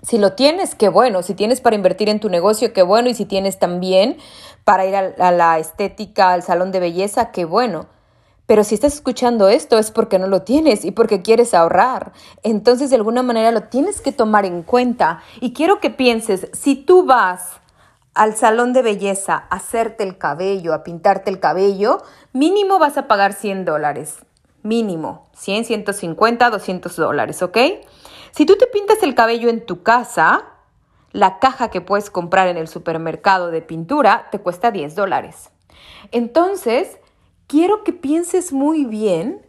Si 0.01 0.17
lo 0.17 0.33
tienes, 0.33 0.75
qué 0.75 0.89
bueno, 0.89 1.23
si 1.23 1.33
tienes 1.33 1.61
para 1.61 1.77
invertir 1.77 2.09
en 2.09 2.19
tu 2.19 2.29
negocio, 2.29 2.73
qué 2.73 2.83
bueno, 2.83 3.09
y 3.09 3.13
si 3.13 3.25
tienes 3.25 3.57
también 3.59 4.17
para 4.65 4.85
ir 4.85 4.95
a, 4.95 5.31
la 5.31 5.59
estética, 5.59 6.31
al 6.31 6.43
salón 6.43 6.71
de 6.71 6.79
belleza, 6.79 7.31
qué 7.31 7.45
bueno. 7.45 7.87
Pero 8.45 8.63
si 8.63 8.75
estás 8.75 8.93
escuchando 8.93 9.47
esto 9.47 9.77
es 9.77 9.91
porque 9.91 10.19
no 10.19 10.27
lo 10.27 10.41
tienes 10.41 10.83
y 10.83 10.91
porque 10.91 11.21
quieres 11.21 11.53
ahorrar. 11.53 12.11
Entonces 12.43 12.89
de 12.89 12.97
alguna 12.97 13.23
manera 13.23 13.51
lo 13.51 13.63
tienes 13.63 14.01
que 14.01 14.11
tomar 14.11 14.45
en 14.45 14.63
cuenta. 14.63 15.21
Y 15.39 15.53
quiero 15.53 15.79
que 15.79 15.89
pienses, 15.89 16.49
si 16.53 16.75
tú 16.75 17.05
vas 17.05 17.61
al 18.13 18.35
salón 18.35 18.73
de 18.73 18.81
belleza 18.81 19.47
a 19.49 19.55
hacerte 19.55 20.03
el 20.03 20.17
cabello, 20.17 20.73
a 20.73 20.83
pintarte 20.83 21.29
el 21.29 21.39
cabello, 21.39 22.03
mínimo 22.31 22.79
vas 22.79 22.97
a 22.97 23.07
pagar 23.07 23.33
100 23.33 23.65
dólares. 23.65 24.17
Mínimo, 24.61 25.27
100, 25.35 25.65
150, 25.65 26.49
200 26.49 26.95
dólares, 26.95 27.41
¿ok? 27.41 27.57
Si 28.31 28.45
tú 28.45 28.55
te 28.55 28.67
pintas 28.67 29.03
el 29.03 29.13
cabello 29.15 29.49
en 29.49 29.65
tu 29.65 29.83
casa, 29.83 30.45
la 31.11 31.39
caja 31.39 31.69
que 31.69 31.81
puedes 31.81 32.09
comprar 32.09 32.47
en 32.47 32.57
el 32.57 32.67
supermercado 32.67 33.51
de 33.51 33.61
pintura 33.61 34.27
te 34.31 34.39
cuesta 34.39 34.71
10 34.71 34.95
dólares. 34.95 35.49
Entonces, 36.11 36.97
quiero 37.53 37.83
que 37.83 37.93
pienses 37.93 38.51
muy 38.51 38.83
bien 38.83 39.45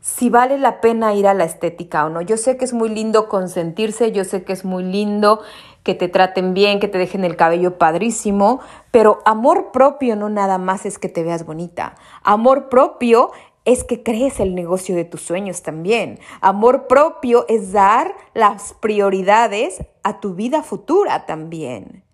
si 0.00 0.30
vale 0.30 0.58
la 0.58 0.80
pena 0.80 1.12
ir 1.12 1.26
a 1.26 1.34
la 1.34 1.42
estética 1.42 2.06
o 2.06 2.08
no. 2.08 2.20
Yo 2.20 2.36
sé 2.36 2.56
que 2.56 2.64
es 2.64 2.72
muy 2.72 2.88
lindo 2.88 3.28
consentirse, 3.28 4.12
yo 4.12 4.22
sé 4.22 4.44
que 4.44 4.52
es 4.52 4.64
muy 4.64 4.84
lindo 4.84 5.40
que 5.82 5.96
te 5.96 6.06
traten 6.06 6.54
bien, 6.54 6.78
que 6.78 6.86
te 6.86 6.98
dejen 6.98 7.24
el 7.24 7.34
cabello 7.34 7.78
padrísimo, 7.78 8.60
pero 8.92 9.18
amor 9.24 9.72
propio 9.72 10.14
no 10.14 10.28
nada 10.28 10.58
más 10.58 10.86
es 10.86 11.00
que 11.00 11.08
te 11.08 11.24
veas 11.24 11.44
bonita. 11.44 11.96
Amor 12.22 12.68
propio 12.68 13.32
es 13.64 13.82
que 13.82 14.04
crees 14.04 14.38
el 14.38 14.54
negocio 14.54 14.94
de 14.94 15.04
tus 15.04 15.22
sueños 15.22 15.62
también. 15.62 16.20
Amor 16.40 16.86
propio 16.86 17.44
es 17.48 17.72
dar 17.72 18.14
las 18.34 18.72
prioridades 18.74 19.82
a 20.04 20.20
tu 20.20 20.34
vida 20.34 20.62
futura 20.62 21.26
también. 21.26 22.05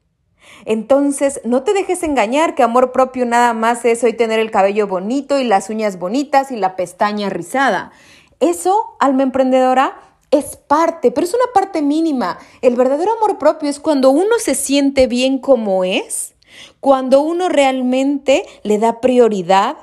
Entonces, 0.64 1.40
no 1.44 1.62
te 1.62 1.72
dejes 1.72 2.02
engañar 2.02 2.54
que 2.54 2.62
amor 2.62 2.92
propio 2.92 3.26
nada 3.26 3.52
más 3.52 3.84
es 3.84 4.02
hoy 4.04 4.12
tener 4.12 4.38
el 4.38 4.50
cabello 4.50 4.86
bonito 4.86 5.38
y 5.38 5.44
las 5.44 5.70
uñas 5.70 5.98
bonitas 5.98 6.50
y 6.50 6.56
la 6.56 6.76
pestaña 6.76 7.30
rizada. 7.30 7.92
Eso, 8.40 8.96
alma 9.00 9.22
emprendedora, 9.22 9.96
es 10.30 10.56
parte, 10.56 11.10
pero 11.10 11.26
es 11.26 11.34
una 11.34 11.52
parte 11.52 11.82
mínima. 11.82 12.38
El 12.62 12.74
verdadero 12.74 13.12
amor 13.12 13.38
propio 13.38 13.68
es 13.68 13.78
cuando 13.78 14.10
uno 14.10 14.38
se 14.38 14.54
siente 14.54 15.06
bien 15.06 15.38
como 15.38 15.84
es, 15.84 16.34
cuando 16.80 17.20
uno 17.20 17.48
realmente 17.48 18.44
le 18.62 18.78
da 18.78 19.00
prioridad 19.00 19.76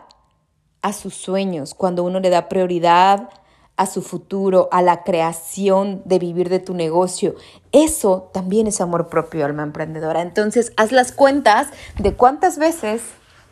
a 0.81 0.93
sus 0.93 1.13
sueños, 1.13 1.73
cuando 1.73 2.03
uno 2.03 2.19
le 2.19 2.29
da 2.29 2.49
prioridad 2.49 3.29
a 3.79 3.85
su 3.85 4.01
futuro, 4.01 4.67
a 4.73 4.81
la 4.81 5.03
creación 5.03 6.01
de 6.03 6.19
vivir 6.19 6.49
de 6.49 6.59
tu 6.59 6.73
negocio. 6.73 7.35
Eso 7.71 8.29
también 8.33 8.67
es 8.67 8.81
amor 8.81 9.07
propio, 9.07 9.45
alma 9.45 9.63
emprendedora. 9.63 10.21
Entonces, 10.21 10.73
haz 10.75 10.91
las 10.91 11.13
cuentas 11.13 11.69
de 11.97 12.13
cuántas 12.13 12.57
veces 12.57 13.01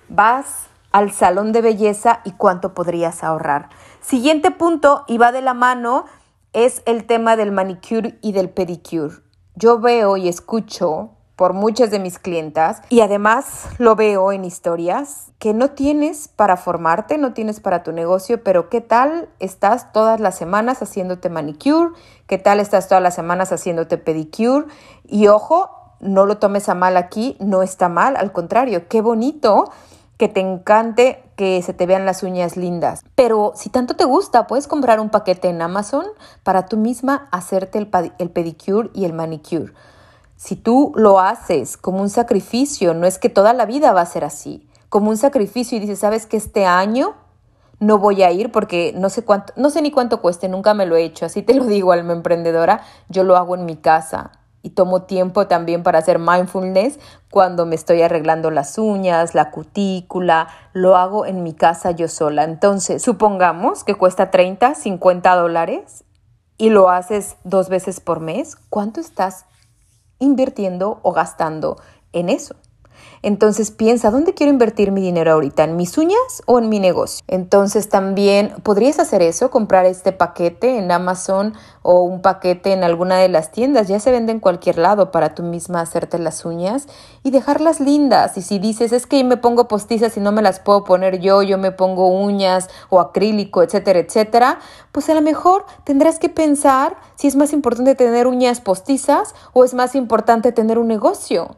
vas 0.10 0.66
al 0.92 1.14
salón 1.14 1.54
de 1.54 1.62
belleza 1.62 2.20
y 2.26 2.32
cuánto 2.32 2.74
podrías 2.74 3.24
ahorrar. 3.24 3.70
Siguiente 4.02 4.52
punto, 4.52 5.06
y 5.08 5.18
va 5.18 5.32
de 5.32 5.42
la 5.42 5.54
mano, 5.54 6.04
es 6.52 6.82
el 6.86 7.06
tema 7.06 7.38
del 7.38 7.54
manicure 7.54 8.20
y 8.22 8.34
del 8.34 8.50
pedicure. 8.50 9.16
Yo 9.56 9.80
veo 9.80 10.18
y 10.18 10.28
escucho 10.28 11.12
por 11.38 11.54
muchas 11.54 11.92
de 11.92 12.00
mis 12.00 12.20
clientas 12.20 12.82
y 12.90 13.02
además 13.02 13.68
lo 13.78 13.96
veo 13.96 14.32
en 14.34 14.44
historias 14.44 15.32
que 15.38 15.54
no 15.54 15.70
tienes 15.70 16.28
para 16.28 16.58
formarte, 16.58 17.20
no 17.20 17.34
tienes 17.34 17.60
para 17.60 17.84
tu 17.84 17.92
negocio, 17.92 18.44
pero 18.44 18.70
¿qué 18.70 18.82
tal 18.82 19.30
estás 19.40 19.94
todas 19.94 20.20
las 20.20 20.36
semanas 20.36 20.82
haciéndote 20.82 21.30
manicure? 21.30 21.92
¿Qué 22.26 22.40
tal 22.40 22.60
estás 22.60 22.88
todas 22.90 23.04
las 23.04 23.14
semanas 23.14 23.52
haciéndote 23.52 24.00
pedicure? 24.00 24.66
Y 25.06 25.28
ojo, 25.28 25.70
no 26.00 26.26
lo 26.26 26.40
tomes 26.40 26.70
a 26.70 26.76
mal 26.76 26.98
aquí, 26.98 27.38
no 27.40 27.62
está 27.62 27.88
mal, 27.88 28.18
al 28.18 28.32
contrario, 28.32 28.88
qué 28.88 29.02
bonito 29.02 29.72
que 30.18 30.28
te 30.28 30.40
encante 30.40 31.24
que 31.36 31.62
se 31.62 31.74
te 31.74 31.86
vean 31.86 32.08
las 32.08 32.24
uñas 32.24 32.58
lindas. 32.58 33.04
Pero 33.14 33.52
si 33.56 33.70
tanto 33.70 33.96
te 33.96 34.06
gusta, 34.06 34.48
puedes 34.48 34.68
comprar 34.68 35.00
un 35.00 35.12
paquete 35.12 35.50
en 35.50 35.62
Amazon 35.62 36.06
para 36.42 36.66
tú 36.66 36.78
misma 36.78 37.28
hacerte 37.32 37.78
el, 37.78 37.92
el 38.18 38.32
pedicure 38.32 38.90
y 38.96 39.06
el 39.06 39.14
manicure. 39.14 39.72
Si 40.38 40.56
tú 40.56 40.94
lo 40.96 41.20
haces 41.20 41.78
como 41.78 42.02
un 42.02 42.10
sacrificio, 42.10 42.94
no 42.94 43.08
es 43.08 43.18
que 43.18 43.28
toda 43.28 43.54
la 43.54 43.66
vida 43.66 43.92
va 43.92 44.02
a 44.02 44.06
ser 44.06 44.24
así, 44.24 44.70
como 44.88 45.10
un 45.10 45.18
sacrificio 45.18 45.78
y 45.78 45.82
dices, 45.82 46.00
¿sabes 46.00 46.28
que 46.28 46.38
este 46.38 46.66
año 46.66 47.16
no 47.80 47.98
voy 47.98 48.22
a 48.22 48.32
ir 48.32 48.52
porque 48.52 48.94
no 48.96 49.10
sé 49.10 49.26
cuánto, 49.26 49.52
no 49.56 49.72
sé 49.72 49.82
ni 49.82 49.90
cuánto 49.90 50.22
cueste, 50.22 50.48
nunca 50.48 50.76
me 50.76 50.86
lo 50.86 50.96
he 50.96 51.04
hecho, 51.04 51.26
así 51.26 51.42
te 51.42 51.56
lo 51.56 51.66
digo, 51.66 51.92
alma 51.92 52.14
emprendedora, 52.14 52.82
yo 53.10 53.24
lo 53.24 53.36
hago 53.36 53.56
en 53.56 53.66
mi 53.66 53.78
casa 53.78 54.32
y 54.62 54.72
tomo 54.72 55.04
tiempo 55.04 55.48
también 55.48 55.82
para 55.82 55.98
hacer 55.98 56.20
mindfulness 56.20 57.00
cuando 57.32 57.66
me 57.66 57.74
estoy 57.76 58.04
arreglando 58.04 58.52
las 58.52 58.78
uñas, 58.78 59.34
la 59.34 59.50
cutícula, 59.50 60.50
lo 60.74 60.98
hago 60.98 61.26
en 61.26 61.42
mi 61.42 61.54
casa 61.54 61.92
yo 61.92 62.08
sola. 62.08 62.44
Entonces, 62.44 63.02
supongamos 63.02 63.84
que 63.84 63.96
cuesta 63.96 64.30
30, 64.30 64.76
50 64.76 65.36
dólares 65.36 66.04
y 66.58 66.70
lo 66.70 66.90
haces 66.90 67.38
dos 67.44 67.70
veces 67.70 68.00
por 68.00 68.20
mes, 68.20 68.56
¿cuánto 68.70 69.00
estás 69.00 69.47
invirtiendo 70.20 71.00
o 71.04 71.12
gastando 71.12 71.78
en 72.14 72.30
eso. 72.30 72.56
Entonces 73.28 73.72
piensa, 73.72 74.10
¿dónde 74.10 74.34
quiero 74.34 74.54
invertir 74.54 74.94
mi 74.94 75.02
dinero 75.02 75.34
ahorita? 75.34 75.66
¿En 75.66 75.76
mis 75.76 75.98
uñas 75.98 76.42
o 76.46 76.60
en 76.60 76.70
mi 76.70 76.80
negocio? 76.80 77.26
Entonces 77.28 77.90
también 77.90 78.54
podrías 78.64 79.00
hacer 79.00 79.22
eso, 79.22 79.52
comprar 79.52 79.86
este 79.86 80.14
paquete 80.14 80.78
en 80.78 80.90
Amazon 80.94 81.54
o 81.82 82.04
un 82.04 82.22
paquete 82.22 82.72
en 82.72 82.86
alguna 82.86 83.18
de 83.18 83.28
las 83.28 83.52
tiendas. 83.52 83.90
Ya 83.90 84.00
se 84.00 84.12
vende 84.12 84.32
en 84.32 84.40
cualquier 84.40 84.78
lado 84.78 85.12
para 85.12 85.36
tú 85.36 85.44
misma 85.44 85.82
hacerte 85.82 86.20
las 86.20 86.46
uñas 86.46 86.88
y 87.22 87.32
dejarlas 87.32 87.82
lindas. 87.82 88.38
Y 88.38 88.42
si 88.42 88.60
dices, 88.60 88.94
es 88.94 89.06
que 89.06 89.22
me 89.26 89.36
pongo 89.36 89.68
postizas 89.68 90.16
y 90.16 90.22
no 90.22 90.32
me 90.32 90.42
las 90.42 90.62
puedo 90.62 90.86
poner 90.86 91.20
yo, 91.20 91.44
yo 91.44 91.58
me 91.58 91.74
pongo 91.74 92.08
uñas 92.08 92.70
o 92.88 93.02
acrílico, 93.02 93.62
etcétera, 93.62 94.00
etcétera, 94.00 94.60
pues 94.94 95.10
a 95.10 95.14
lo 95.14 95.22
mejor 95.22 95.66
tendrás 95.84 96.18
que 96.18 96.30
pensar 96.30 96.96
si 97.16 97.28
es 97.28 97.36
más 97.36 97.52
importante 97.52 97.94
tener 97.94 98.26
uñas 98.26 98.62
postizas 98.62 99.36
o 99.52 99.66
es 99.66 99.74
más 99.74 99.96
importante 99.96 100.54
tener 100.54 100.80
un 100.80 100.88
negocio. 100.88 101.58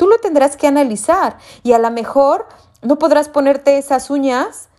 Tú 0.00 0.06
lo 0.06 0.16
tendrás 0.16 0.56
que 0.56 0.66
analizar 0.66 1.36
y 1.62 1.74
a 1.74 1.78
lo 1.78 1.90
mejor 1.90 2.46
no 2.80 2.98
podrás 2.98 3.28
ponerte 3.28 3.76
esas 3.76 4.08
uñas 4.08 4.70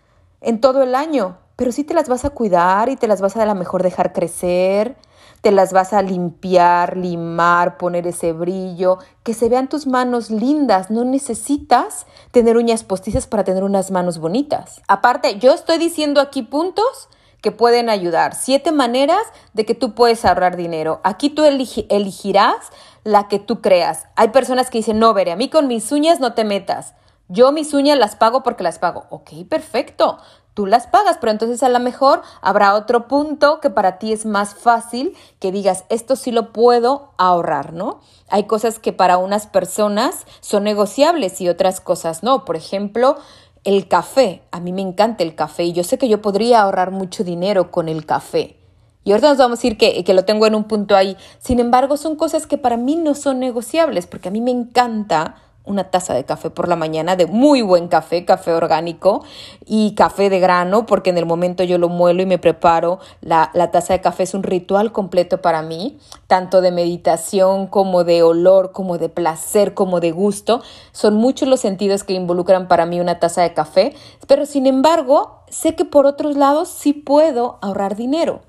en 0.41 0.59
todo 0.59 0.81
el 0.81 0.95
año, 0.95 1.37
pero 1.57 1.71
sí 1.71 1.83
te 1.83 1.93
las 1.93 2.09
vas 2.09 2.25
a 2.25 2.31
cuidar 2.31 2.89
y 2.89 2.95
te 2.95 3.07
las 3.07 3.21
vas 3.21 3.37
a 3.37 3.43
a 3.43 3.45
lo 3.45 3.53
mejor 3.53 3.83
dejar 3.83 4.13
crecer, 4.13 4.97
te 5.41 5.51
las 5.51 5.73
vas 5.73 5.93
a 5.93 6.01
limpiar, 6.01 6.97
limar, 6.97 7.77
poner 7.77 8.07
ese 8.07 8.33
brillo, 8.33 8.97
que 9.21 9.35
se 9.35 9.47
vean 9.47 9.69
tus 9.69 9.85
manos 9.85 10.31
lindas. 10.31 10.89
No 10.89 11.03
necesitas 11.03 12.07
tener 12.31 12.57
uñas 12.57 12.83
postizas 12.83 13.27
para 13.27 13.43
tener 13.43 13.63
unas 13.63 13.91
manos 13.91 14.17
bonitas. 14.17 14.81
Aparte, 14.87 15.37
yo 15.37 15.53
estoy 15.53 15.77
diciendo 15.77 16.19
aquí 16.19 16.41
puntos 16.41 17.09
que 17.41 17.51
pueden 17.51 17.89
ayudar. 17.89 18.35
Siete 18.35 18.71
maneras 18.71 19.21
de 19.53 19.65
que 19.65 19.75
tú 19.75 19.93
puedes 19.93 20.25
ahorrar 20.25 20.55
dinero. 20.55 20.99
Aquí 21.03 21.29
tú 21.29 21.43
elegirás 21.43 22.55
la 23.03 23.27
que 23.27 23.39
tú 23.39 23.61
creas. 23.61 24.07
Hay 24.15 24.29
personas 24.29 24.69
que 24.69 24.79
dicen, 24.79 24.99
no, 24.99 25.13
Veré, 25.13 25.31
a 25.31 25.35
mí 25.35 25.49
con 25.49 25.67
mis 25.67 25.91
uñas 25.91 26.19
no 26.19 26.33
te 26.33 26.43
metas. 26.43 26.93
Yo 27.27 27.51
mis 27.51 27.73
uñas 27.73 27.97
las 27.97 28.15
pago 28.15 28.43
porque 28.43 28.63
las 28.63 28.79
pago. 28.79 29.05
Ok, 29.09 29.31
perfecto. 29.49 30.17
Tú 30.53 30.65
las 30.65 30.85
pagas, 30.85 31.17
pero 31.17 31.31
entonces 31.31 31.63
a 31.63 31.69
lo 31.69 31.79
mejor 31.79 32.21
habrá 32.41 32.75
otro 32.75 33.07
punto 33.07 33.61
que 33.61 33.69
para 33.69 33.99
ti 33.99 34.11
es 34.11 34.25
más 34.25 34.53
fácil 34.53 35.15
que 35.39 35.53
digas, 35.53 35.85
esto 35.87 36.17
sí 36.17 36.31
lo 36.31 36.51
puedo 36.51 37.13
ahorrar, 37.17 37.71
¿no? 37.71 38.01
Hay 38.27 38.43
cosas 38.43 38.77
que 38.77 38.91
para 38.91 39.17
unas 39.17 39.47
personas 39.47 40.25
son 40.41 40.65
negociables 40.65 41.39
y 41.39 41.47
otras 41.47 41.79
cosas 41.79 42.21
no. 42.21 42.43
Por 42.43 42.57
ejemplo, 42.57 43.15
el 43.63 43.87
café. 43.87 44.43
A 44.51 44.59
mí 44.59 44.73
me 44.73 44.81
encanta 44.81 45.23
el 45.23 45.35
café 45.35 45.63
y 45.63 45.73
yo 45.73 45.85
sé 45.85 45.97
que 45.97 46.09
yo 46.09 46.21
podría 46.21 46.61
ahorrar 46.61 46.91
mucho 46.91 47.23
dinero 47.23 47.71
con 47.71 47.87
el 47.87 48.05
café. 48.05 48.60
Y 49.03 49.11
ahorita 49.11 49.29
nos 49.29 49.37
vamos 49.37 49.57
a 49.57 49.61
decir 49.61 49.77
que, 49.77 50.03
que, 50.03 50.13
lo 50.13 50.25
tengo 50.25 50.45
en 50.45 50.55
un 50.55 50.65
punto 50.65 50.95
ahí. 50.95 51.17
Sin 51.39 51.59
embargo, 51.59 51.97
son 51.97 52.15
cosas 52.15 52.45
que 52.45 52.57
para 52.57 52.77
mí 52.77 52.95
no 52.95 53.15
son 53.15 53.39
negociables, 53.39 54.05
porque 54.05 54.29
a 54.29 54.31
mí 54.31 54.41
me 54.41 54.51
encanta 54.51 55.35
una 55.63 55.85
taza 55.85 56.13
de 56.13 56.23
café 56.23 56.49
por 56.49 56.67
la 56.67 56.75
mañana, 56.75 57.15
de 57.15 57.27
muy 57.27 57.61
buen 57.61 57.87
café, 57.87 58.25
café 58.25 58.51
orgánico 58.51 59.23
y 59.65 59.93
café 59.93 60.29
de 60.29 60.39
grano, 60.39 60.85
porque 60.85 61.11
en 61.11 61.17
el 61.17 61.25
momento 61.25 61.63
yo 61.63 61.77
lo 61.77 61.87
muelo 61.89 62.21
y 62.21 62.25
me 62.25 62.39
preparo. 62.39 62.99
La, 63.21 63.51
la, 63.53 63.71
taza 63.71 63.93
de 63.93 64.01
café 64.01 64.23
es 64.23 64.33
un 64.33 64.43
ritual 64.43 64.91
completo 64.91 65.41
para 65.41 65.61
mí, 65.61 65.99
tanto 66.27 66.61
de 66.61 66.71
meditación 66.71 67.67
como 67.67 68.03
de 68.03 68.23
olor, 68.23 68.71
como 68.71 68.97
de 68.97 69.09
placer, 69.09 69.73
como 69.73 69.99
de 69.99 70.11
gusto. 70.11 70.61
Son 70.91 71.15
muchos 71.15 71.47
los 71.47 71.59
sentidos 71.59 72.03
que 72.03 72.13
involucran 72.13 72.67
para 72.67 72.85
mí 72.85 72.99
una 72.99 73.19
taza 73.19 73.43
de 73.43 73.53
café, 73.53 73.93
pero 74.27 74.45
sin 74.45 74.65
embargo, 74.65 75.43
sé 75.49 75.75
que 75.75 75.85
por 75.85 76.05
otros 76.05 76.37
lados 76.37 76.69
sí 76.69 76.93
puedo 76.93 77.59
ahorrar 77.61 77.95
dinero. 77.95 78.41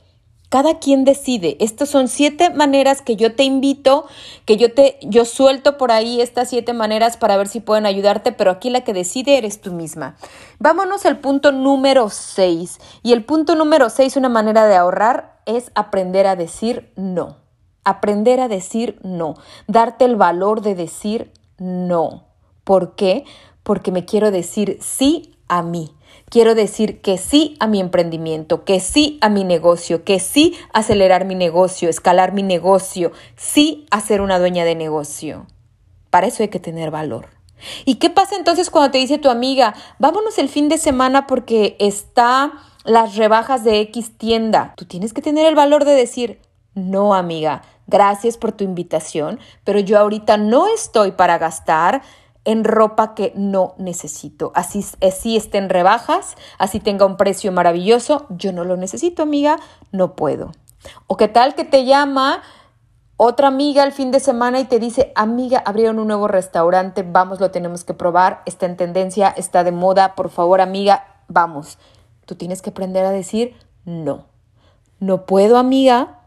Cada 0.53 0.81
quien 0.81 1.07
decide. 1.07 1.57
Estas 1.61 1.89
son 1.89 2.09
siete 2.09 2.51
maneras 2.51 3.01
que 3.01 3.17
yo 3.17 3.35
te 3.35 3.43
invito, 3.43 4.05
que 4.45 4.59
yo 4.59 4.75
te, 4.75 4.99
yo 5.01 5.25
suelto 5.25 5.79
por 5.79 5.91
ahí 5.91 6.21
estas 6.21 6.51
siete 6.51 6.75
maneras 6.75 7.17
para 7.17 7.39
ver 7.39 7.49
si 7.49 7.61
pueden 7.61 7.87
ayudarte, 7.87 8.33
pero 8.33 8.51
aquí 8.51 8.69
la 8.69 8.83
que 8.83 8.93
decide 8.93 9.39
eres 9.39 9.63
tú 9.63 9.73
misma. 9.73 10.15
Vámonos 10.59 11.07
al 11.07 11.21
punto 11.21 11.53
número 11.53 12.11
seis. 12.11 12.81
Y 13.03 13.15
el 13.15 13.25
punto 13.25 13.55
número 13.55 13.89
seis, 13.89 14.19
una 14.19 14.29
manera 14.29 14.67
de 14.67 14.77
ahorrar, 14.77 15.41
es 15.47 15.73
aprender 15.75 16.27
a 16.27 16.37
decir 16.37 16.93
no. 16.97 17.39
Aprender 17.83 18.39
a 18.39 18.49
decir 18.49 19.01
no. 19.03 19.37
Darte 19.69 20.05
el 20.05 20.17
valor 20.17 20.61
de 20.61 20.75
decir 20.75 21.33
no. 21.57 22.27
¿Por 22.63 22.95
qué? 22.95 23.25
Porque 23.63 23.91
me 23.91 24.05
quiero 24.05 24.31
decir 24.31 24.77
sí 24.83 25.35
a 25.49 25.63
mí. 25.63 25.95
Quiero 26.33 26.55
decir 26.55 27.03
que 27.03 27.19
sí 27.19 27.59
a 27.61 27.67
mi 27.67 27.79
emprendimiento, 27.79 28.65
que 28.65 28.81
sí 28.81 29.19
a 29.21 29.29
mi 29.29 29.45
negocio, 29.45 30.03
que 30.03 30.19
sí 30.19 30.57
acelerar 30.73 31.27
mi 31.27 31.35
negocio, 31.35 31.91
escalar 31.91 32.33
mi 32.33 32.43
negocio, 32.43 33.13
sí 33.37 33.85
a 33.91 34.01
ser 34.01 34.23
una 34.23 34.39
dueña 34.39 34.65
de 34.65 34.75
negocio. 34.75 35.47
Para 36.09 36.29
eso 36.29 36.43
hay 36.43 36.49
que 36.49 36.59
tener 36.59 36.91
valor. 36.91 37.27
¿Y 37.85 37.97
qué 37.97 38.09
pasa 38.09 38.37
entonces 38.37 38.71
cuando 38.71 38.93
te 38.93 38.97
dice 38.97 39.19
tu 39.19 39.29
amiga, 39.29 39.75
vámonos 39.99 40.39
el 40.39 40.49
fin 40.49 40.71
de 40.71 40.79
semana 40.79 41.27
porque 41.27 41.77
está 41.79 42.55
las 42.85 43.17
rebajas 43.17 43.63
de 43.63 43.81
X 43.81 44.17
tienda? 44.17 44.73
Tú 44.79 44.87
tienes 44.87 45.13
que 45.13 45.21
tener 45.21 45.45
el 45.45 45.55
valor 45.55 45.85
de 45.85 45.93
decir, 45.93 46.41
no 46.73 47.13
amiga, 47.15 47.61
gracias 47.87 48.39
por 48.39 48.53
tu 48.53 48.65
invitación, 48.65 49.39
pero 49.65 49.81
yo 49.81 49.99
ahorita 49.99 50.39
no 50.39 50.67
estoy 50.67 51.13
para 51.13 51.37
gastar 51.37 52.01
en 52.45 52.65
ropa 52.65 53.15
que 53.15 53.33
no 53.37 53.75
necesito. 53.79 54.53
Así, 54.55 54.85
así 55.01 55.37
estén 55.37 55.69
rebajas, 55.69 56.37
así 56.59 56.81
tenga 56.81 57.07
un 57.07 57.17
precio 57.17 57.53
maravilloso, 57.53 58.27
yo 58.31 58.53
no 58.53 58.65
lo 58.65 58.77
necesito, 58.77 59.23
amiga, 59.23 59.59
no 59.93 60.17
puedo. 60.17 60.53
O 61.07 61.17
qué 61.17 61.29
tal 61.29 61.55
que 61.55 61.65
te 61.65 61.85
llama 61.85 62.43
otra 63.17 63.49
amiga 63.49 63.85
el 63.85 63.93
fin 63.93 64.11
de 64.11 64.19
semana 64.19 64.59
y 64.59 64.65
te 64.65 64.81
dice, 64.81 65.13
amiga, 65.15 65.63
abrieron 65.65 66.01
un 66.01 66.09
nuevo 66.09 66.27
restaurante, 66.27 67.05
vamos, 67.05 67.39
lo 67.39 67.53
tenemos 67.53 67.85
que 67.85 67.95
probar, 67.95 68.43
está 68.47 68.67
en 68.67 68.77
tendencia, 68.77 69.29
está 69.29 69.63
de 69.63 69.71
moda, 69.71 70.17
por 70.17 70.31
favor, 70.31 70.61
amiga, 70.61 71.23
vamos. 71.29 71.79
Tú 72.27 72.35
tienes 72.35 72.63
que 72.63 72.71
aprender 72.71 73.05
a 73.05 73.11
decir 73.11 73.55
no. 73.85 74.27
No 74.99 75.27
puedo, 75.27 75.59
amiga, 75.59 76.21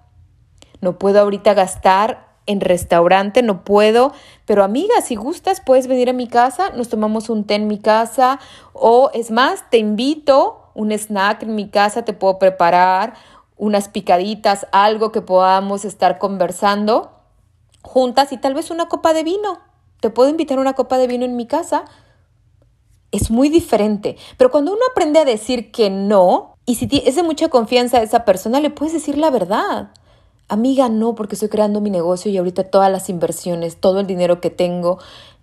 no 0.79 0.97
puedo 0.97 1.19
ahorita 1.19 1.53
gastar 1.53 2.24
en 2.45 2.61
restaurante, 2.61 3.41
no 3.41 3.63
puedo, 3.63 4.13
pero 4.45 4.63
amiga, 4.63 5.01
si 5.01 5.15
gustas, 5.15 5.61
puedes 5.61 5.87
venir 5.87 6.09
a 6.09 6.13
mi 6.13 6.27
casa, 6.27 6.69
nos 6.71 6.89
tomamos 6.89 7.29
un 7.29 7.45
té 7.45 7.55
en 7.55 7.67
mi 7.67 7.79
casa 7.79 8.39
o 8.73 9.09
es 9.13 9.31
más, 9.31 9.69
te 9.69 9.77
invito 9.77 10.69
un 10.75 10.91
snack 10.91 11.43
en 11.43 11.55
mi 11.55 11.69
casa, 11.69 12.03
te 12.03 12.13
puedo 12.13 12.37
preparar 12.37 13.13
unas 13.57 13.87
picaditas, 13.89 14.67
algo 14.71 15.11
que 15.11 15.21
podamos 15.21 15.85
estar 15.85 16.17
conversando 16.17 17.11
juntas 17.81 18.31
y 18.31 18.37
tal 18.37 18.53
vez 18.53 18.69
una 18.71 18.87
copa 18.87 19.13
de 19.13 19.23
vino. 19.23 19.59
Te 20.01 20.09
puedo 20.09 20.29
invitar 20.29 20.59
una 20.59 20.73
copa 20.73 20.97
de 20.97 21.07
vino 21.07 21.25
en 21.25 21.35
mi 21.35 21.47
casa. 21.47 21.85
Es 23.11 23.31
muy 23.31 23.49
diferente, 23.49 24.17
pero 24.37 24.51
cuando 24.51 24.73
uno 24.73 24.81
aprende 24.91 25.19
a 25.19 25.25
decir 25.25 25.71
que 25.71 25.89
no, 25.89 26.55
y 26.65 26.75
si 26.75 26.89
es 27.05 27.15
de 27.15 27.23
mucha 27.23 27.47
confianza 27.47 27.97
a 27.97 28.01
esa 28.03 28.25
persona, 28.25 28.59
le 28.59 28.71
puedes 28.71 28.93
decir 28.93 29.17
la 29.17 29.29
verdad. 29.29 29.91
Amiga, 30.47 30.89
no, 30.89 31.15
porque 31.15 31.35
estoy 31.35 31.49
creando 31.49 31.81
mi 31.81 31.89
negocio 31.89 32.31
y 32.31 32.37
ahorita 32.37 32.65
todas 32.65 32.91
las 32.91 33.09
inversiones, 33.09 33.77
todo 33.77 33.99
el 33.99 34.07
dinero 34.07 34.41
que 34.41 34.51
tengo 34.51 34.99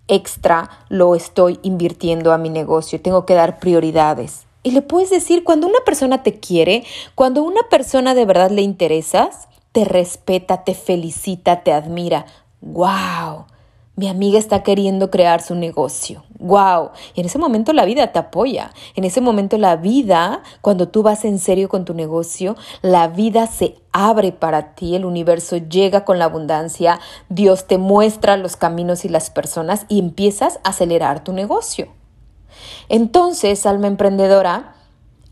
extra 0.07 0.71
lo 0.89 1.15
estoy 1.15 1.59
invirtiendo 1.63 2.33
a 2.33 2.39
mi 2.39 2.51
negocio. 2.51 3.01
Tengo 3.01 3.27
que 3.27 3.35
dar 3.35 3.59
prioridades. 3.59 4.47
Y 4.63 4.71
le 4.71 4.83
puedes 4.83 5.11
decir, 5.11 5.43
cuando 5.43 5.67
una 5.67 5.81
persona 5.85 6.23
te 6.23 6.39
quiere, 6.39 6.85
cuando 7.17 7.43
una 7.43 7.63
persona 7.69 8.15
de 8.15 8.25
verdad 8.27 8.51
le 8.51 8.63
interesas, 8.63 9.49
te 9.73 9.85
respeta, 9.85 10.63
te 10.63 10.75
felicita, 10.75 11.65
te 11.65 11.73
admira. 11.73 12.27
¡Wow! 12.61 13.47
Mi 13.95 14.09
amiga 14.09 14.39
está 14.39 14.63
queriendo 14.63 15.11
crear 15.11 15.43
su 15.43 15.55
negocio. 15.55 16.25
¡Wow! 16.39 16.93
Y 17.15 17.21
en 17.21 17.27
ese 17.27 17.39
momento 17.39 17.75
la 17.75 17.85
vida 17.85 18.11
te 18.11 18.19
apoya. 18.19 18.73
En 18.95 19.05
ese 19.05 19.21
momento 19.21 19.59
la 19.59 19.77
vida, 19.77 20.43
cuando 20.63 20.89
tú 20.89 21.03
vas 21.03 21.27
en 21.27 21.39
serio 21.39 21.69
con 21.69 21.85
tu 21.85 21.93
negocio, 21.93 22.57
la 22.81 23.09
vida 23.09 23.47
se 23.47 23.77
abre 23.93 24.33
para 24.33 24.75
ti, 24.75 24.95
el 24.95 25.05
universo 25.05 25.59
llega 25.59 26.07
con 26.07 26.19
la 26.19 26.25
abundancia, 26.25 27.01
Dios 27.29 27.67
te 27.67 27.77
muestra 27.77 28.39
los 28.39 28.57
caminos 28.57 29.05
y 29.05 29.11
las 29.11 29.29
personas 29.29 29.85
y 29.89 29.99
empiezas 29.99 30.59
a 30.65 30.71
acelerar 30.71 31.23
tu 31.23 31.35
negocio. 31.35 31.89
Entonces, 32.89 33.67
alma 33.67 33.89
emprendedora, 33.89 34.75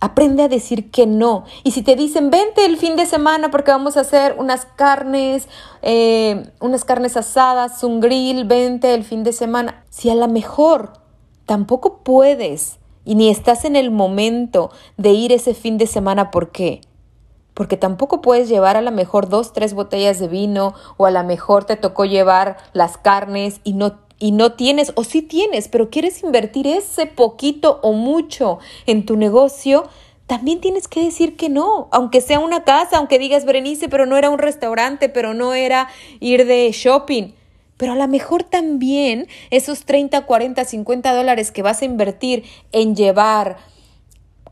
Aprende 0.01 0.45
a 0.45 0.49
decir 0.49 0.91
que 0.91 1.07
no. 1.07 1.45
Y 1.63 1.73
si 1.73 1.83
te 1.83 1.95
dicen, 1.95 2.31
vente 2.31 2.65
el 2.65 2.79
fin 2.79 2.97
de 2.97 3.05
semana 3.05 3.51
porque 3.51 3.71
vamos 3.71 3.99
a 3.99 4.01
hacer 4.01 4.35
unas 4.39 4.65
carnes, 4.65 5.47
eh, 5.83 6.51
unas 6.59 6.87
carnes 6.87 7.19
asadas, 7.19 7.85
un 7.85 8.01
grill, 8.01 8.47
vente 8.47 8.95
el 8.95 9.05
fin 9.05 9.25
de 9.25 9.35
semana. 9.35 9.85
Si 9.91 10.09
a 10.09 10.15
lo 10.15 10.27
mejor 10.27 10.95
tampoco 11.45 11.99
puedes 11.99 12.79
y 13.05 13.15
ni 13.15 13.29
estás 13.29 13.65
en 13.67 13.77
el 13.77 13.91
momento 13.91 14.71
de 14.97 15.11
ir 15.11 15.33
ese 15.33 15.53
fin 15.53 15.77
de 15.77 15.87
semana, 15.87 16.31
¿por 16.31 16.51
qué? 16.51 16.81
Porque 17.53 17.77
tampoco 17.77 18.23
puedes 18.23 18.49
llevar 18.49 18.79
a 18.79 18.83
lo 18.83 18.93
mejor 18.93 19.29
dos, 19.29 19.53
tres 19.53 19.75
botellas 19.75 20.19
de 20.19 20.29
vino 20.29 20.75
o 20.97 21.05
a 21.05 21.11
lo 21.11 21.23
mejor 21.25 21.65
te 21.65 21.77
tocó 21.77 22.07
llevar 22.07 22.57
las 22.73 22.97
carnes 22.97 23.61
y 23.65 23.75
no 23.75 23.99
y 24.21 24.31
no 24.31 24.53
tienes, 24.53 24.93
o 24.95 25.03
sí 25.03 25.23
tienes, 25.23 25.67
pero 25.67 25.91
quieres 25.91 26.23
invertir 26.23 26.69
ese 26.69 27.07
poquito 27.07 27.81
o 27.83 27.93
mucho 27.93 28.61
en 28.87 29.05
tu 29.05 29.17
negocio, 29.17 29.89
también 30.27 30.61
tienes 30.61 30.87
que 30.87 31.03
decir 31.03 31.37
que 31.37 31.49
no, 31.49 31.89
aunque 31.91 32.21
sea 32.21 32.39
una 32.39 32.63
casa, 32.63 32.99
aunque 32.99 33.19
digas 33.19 33.45
Berenice, 33.45 33.89
pero 33.89 34.07
no 34.07 34.17
era 34.17 34.31
un 34.31 34.39
restaurante, 34.39 35.09
pero 35.09 35.35
no 35.35 35.55
era 35.55 35.89
ir 36.21 36.47
de 36.47 36.71
shopping. 36.71 37.33
Pero 37.77 37.95
a 37.95 37.97
lo 37.97 38.07
mejor 38.07 38.45
también 38.45 39.27
esos 39.51 39.85
30, 39.87 40.27
40, 40.27 40.65
50 40.65 41.15
dólares 41.15 41.51
que 41.51 41.63
vas 41.63 41.83
a 41.83 41.87
invertir 41.87 42.45
en 42.71 42.95
llevar 42.95 43.57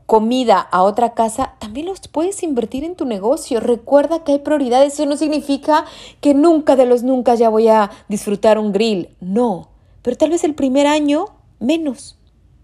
comida 0.09 0.59
a 0.59 0.81
otra 0.81 1.13
casa, 1.13 1.53
también 1.59 1.85
los 1.85 1.99
puedes 2.07 2.41
invertir 2.41 2.83
en 2.83 2.95
tu 2.95 3.05
negocio. 3.05 3.59
Recuerda 3.59 4.23
que 4.23 4.31
hay 4.31 4.39
prioridades. 4.39 4.93
Eso 4.93 5.05
no 5.05 5.15
significa 5.15 5.85
que 6.19 6.33
nunca 6.33 6.75
de 6.75 6.87
los 6.87 7.03
nunca 7.03 7.35
ya 7.35 7.47
voy 7.49 7.67
a 7.67 7.91
disfrutar 8.07 8.57
un 8.57 8.71
grill. 8.71 9.15
No, 9.21 9.69
pero 10.01 10.17
tal 10.17 10.31
vez 10.31 10.43
el 10.43 10.55
primer 10.55 10.87
año 10.87 11.25
menos. 11.59 12.17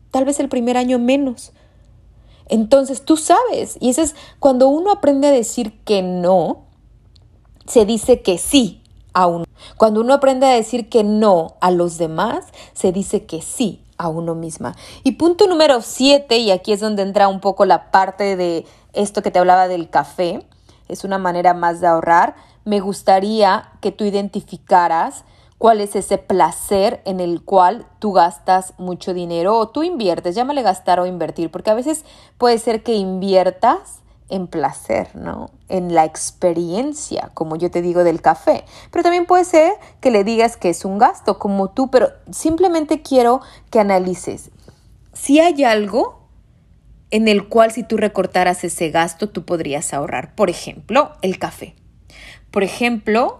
Tal 0.09 0.25
vez 0.25 0.39
el 0.39 0.49
primer 0.49 0.75
año 0.75 0.97
menos. 0.97 1.51
Entonces 2.47 3.05
tú 3.05 3.15
sabes, 3.15 3.77
y 3.79 3.91
eso 3.91 4.01
es 4.01 4.15
cuando 4.39 4.67
uno 4.67 4.91
aprende 4.91 5.27
a 5.27 5.31
decir 5.31 5.79
que 5.83 6.01
no, 6.01 6.65
se 7.67 7.85
dice 7.85 8.23
que 8.23 8.39
sí 8.39 8.81
a 9.13 9.27
uno. 9.27 9.44
Cuando 9.77 10.01
uno 10.01 10.13
aprende 10.13 10.45
a 10.45 10.53
decir 10.53 10.89
que 10.89 11.03
no 11.03 11.55
a 11.61 11.71
los 11.71 11.97
demás, 11.97 12.45
se 12.73 12.91
dice 12.91 13.25
que 13.25 13.41
sí 13.41 13.81
a 13.97 14.09
uno 14.09 14.35
misma. 14.35 14.75
Y 15.03 15.13
punto 15.13 15.47
número 15.47 15.81
siete, 15.81 16.37
y 16.37 16.51
aquí 16.51 16.73
es 16.73 16.79
donde 16.79 17.03
entra 17.03 17.27
un 17.27 17.39
poco 17.39 17.65
la 17.65 17.91
parte 17.91 18.35
de 18.35 18.65
esto 18.93 19.21
que 19.21 19.31
te 19.31 19.39
hablaba 19.39 19.67
del 19.67 19.89
café, 19.89 20.45
es 20.87 21.03
una 21.03 21.17
manera 21.17 21.53
más 21.53 21.81
de 21.81 21.87
ahorrar. 21.87 22.35
Me 22.63 22.79
gustaría 22.79 23.69
que 23.81 23.91
tú 23.91 24.03
identificaras 24.03 25.23
cuál 25.57 25.81
es 25.81 25.95
ese 25.95 26.17
placer 26.17 27.01
en 27.05 27.19
el 27.19 27.43
cual 27.43 27.85
tú 27.99 28.11
gastas 28.11 28.73
mucho 28.77 29.13
dinero 29.13 29.57
o 29.57 29.69
tú 29.69 29.83
inviertes, 29.83 30.35
llámale 30.35 30.61
gastar 30.61 30.99
o 30.99 31.05
invertir, 31.05 31.49
porque 31.49 31.69
a 31.69 31.75
veces 31.75 32.05
puede 32.37 32.57
ser 32.57 32.83
que 32.83 32.93
inviertas 32.93 34.01
en 34.29 34.47
placer, 34.47 35.15
¿no? 35.15 35.51
En 35.69 35.93
la 35.93 36.05
experiencia, 36.05 37.31
como 37.33 37.55
yo 37.55 37.69
te 37.69 37.81
digo 37.81 38.03
del 38.03 38.21
café. 38.21 38.65
Pero 38.91 39.03
también 39.03 39.25
puede 39.25 39.45
ser 39.45 39.73
que 40.01 40.11
le 40.11 40.23
digas 40.23 40.57
que 40.57 40.69
es 40.69 40.85
un 40.85 40.97
gasto, 40.97 41.37
como 41.37 41.69
tú, 41.69 41.91
pero 41.91 42.09
simplemente 42.31 43.01
quiero 43.01 43.41
que 43.69 43.79
analices 43.79 44.51
si 45.15 45.39
hay 45.39 45.63
algo 45.63 46.19
en 47.09 47.27
el 47.27 47.47
cual 47.47 47.71
si 47.71 47.83
tú 47.83 47.97
recortaras 47.97 48.63
ese 48.63 48.91
gasto, 48.91 49.29
tú 49.29 49.45
podrías 49.45 49.93
ahorrar. 49.93 50.35
Por 50.35 50.49
ejemplo, 50.49 51.13
el 51.21 51.39
café. 51.39 51.73
Por 52.51 52.63
ejemplo, 52.63 53.39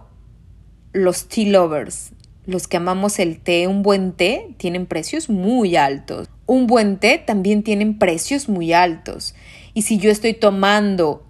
los 0.92 1.28
tea 1.28 1.50
lovers, 1.50 2.12
los 2.46 2.68
que 2.68 2.76
amamos 2.76 3.18
el 3.18 3.40
té, 3.40 3.66
un 3.66 3.82
buen 3.82 4.12
té, 4.12 4.54
tienen 4.56 4.86
precios 4.86 5.28
muy 5.28 5.76
altos. 5.76 6.28
Un 6.46 6.66
buen 6.66 6.98
té 6.98 7.18
también 7.18 7.62
tienen 7.62 7.98
precios 7.98 8.48
muy 8.48 8.72
altos. 8.72 9.34
Y 9.74 9.82
si 9.82 9.98
yo 9.98 10.10
estoy 10.10 10.32
tomando 10.32 11.24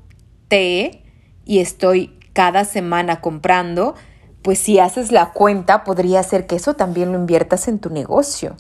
té 0.49 1.03
y 1.45 1.61
estoy 1.61 2.19
cada 2.35 2.65
semana 2.65 3.21
comprando, 3.23 3.95
pues 4.43 4.59
si 4.59 4.79
haces 4.79 5.11
la 5.11 5.33
cuenta, 5.33 5.85
podría 5.85 6.23
ser 6.23 6.47
que 6.47 6.57
eso 6.57 6.75
también 6.75 7.13
lo 7.13 7.19
inviertas 7.19 7.67
en 7.67 7.79
tu 7.79 7.91
negocio. 7.91 8.57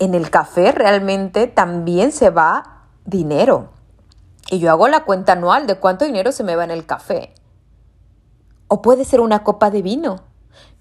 En 0.00 0.14
el 0.14 0.30
café 0.30 0.72
realmente 0.72 1.46
también 1.46 2.10
se 2.10 2.30
va 2.30 2.88
dinero. 3.04 3.70
Y 4.50 4.58
yo 4.58 4.70
hago 4.70 4.88
la 4.88 5.04
cuenta 5.04 5.32
anual 5.32 5.66
de 5.68 5.76
cuánto 5.76 6.04
dinero 6.04 6.32
se 6.32 6.42
me 6.42 6.56
va 6.56 6.64
en 6.64 6.72
el 6.72 6.84
café. 6.84 7.32
O 8.66 8.82
puede 8.82 9.04
ser 9.04 9.20
una 9.20 9.44
copa 9.44 9.70
de 9.70 9.82
vino. 9.82 10.29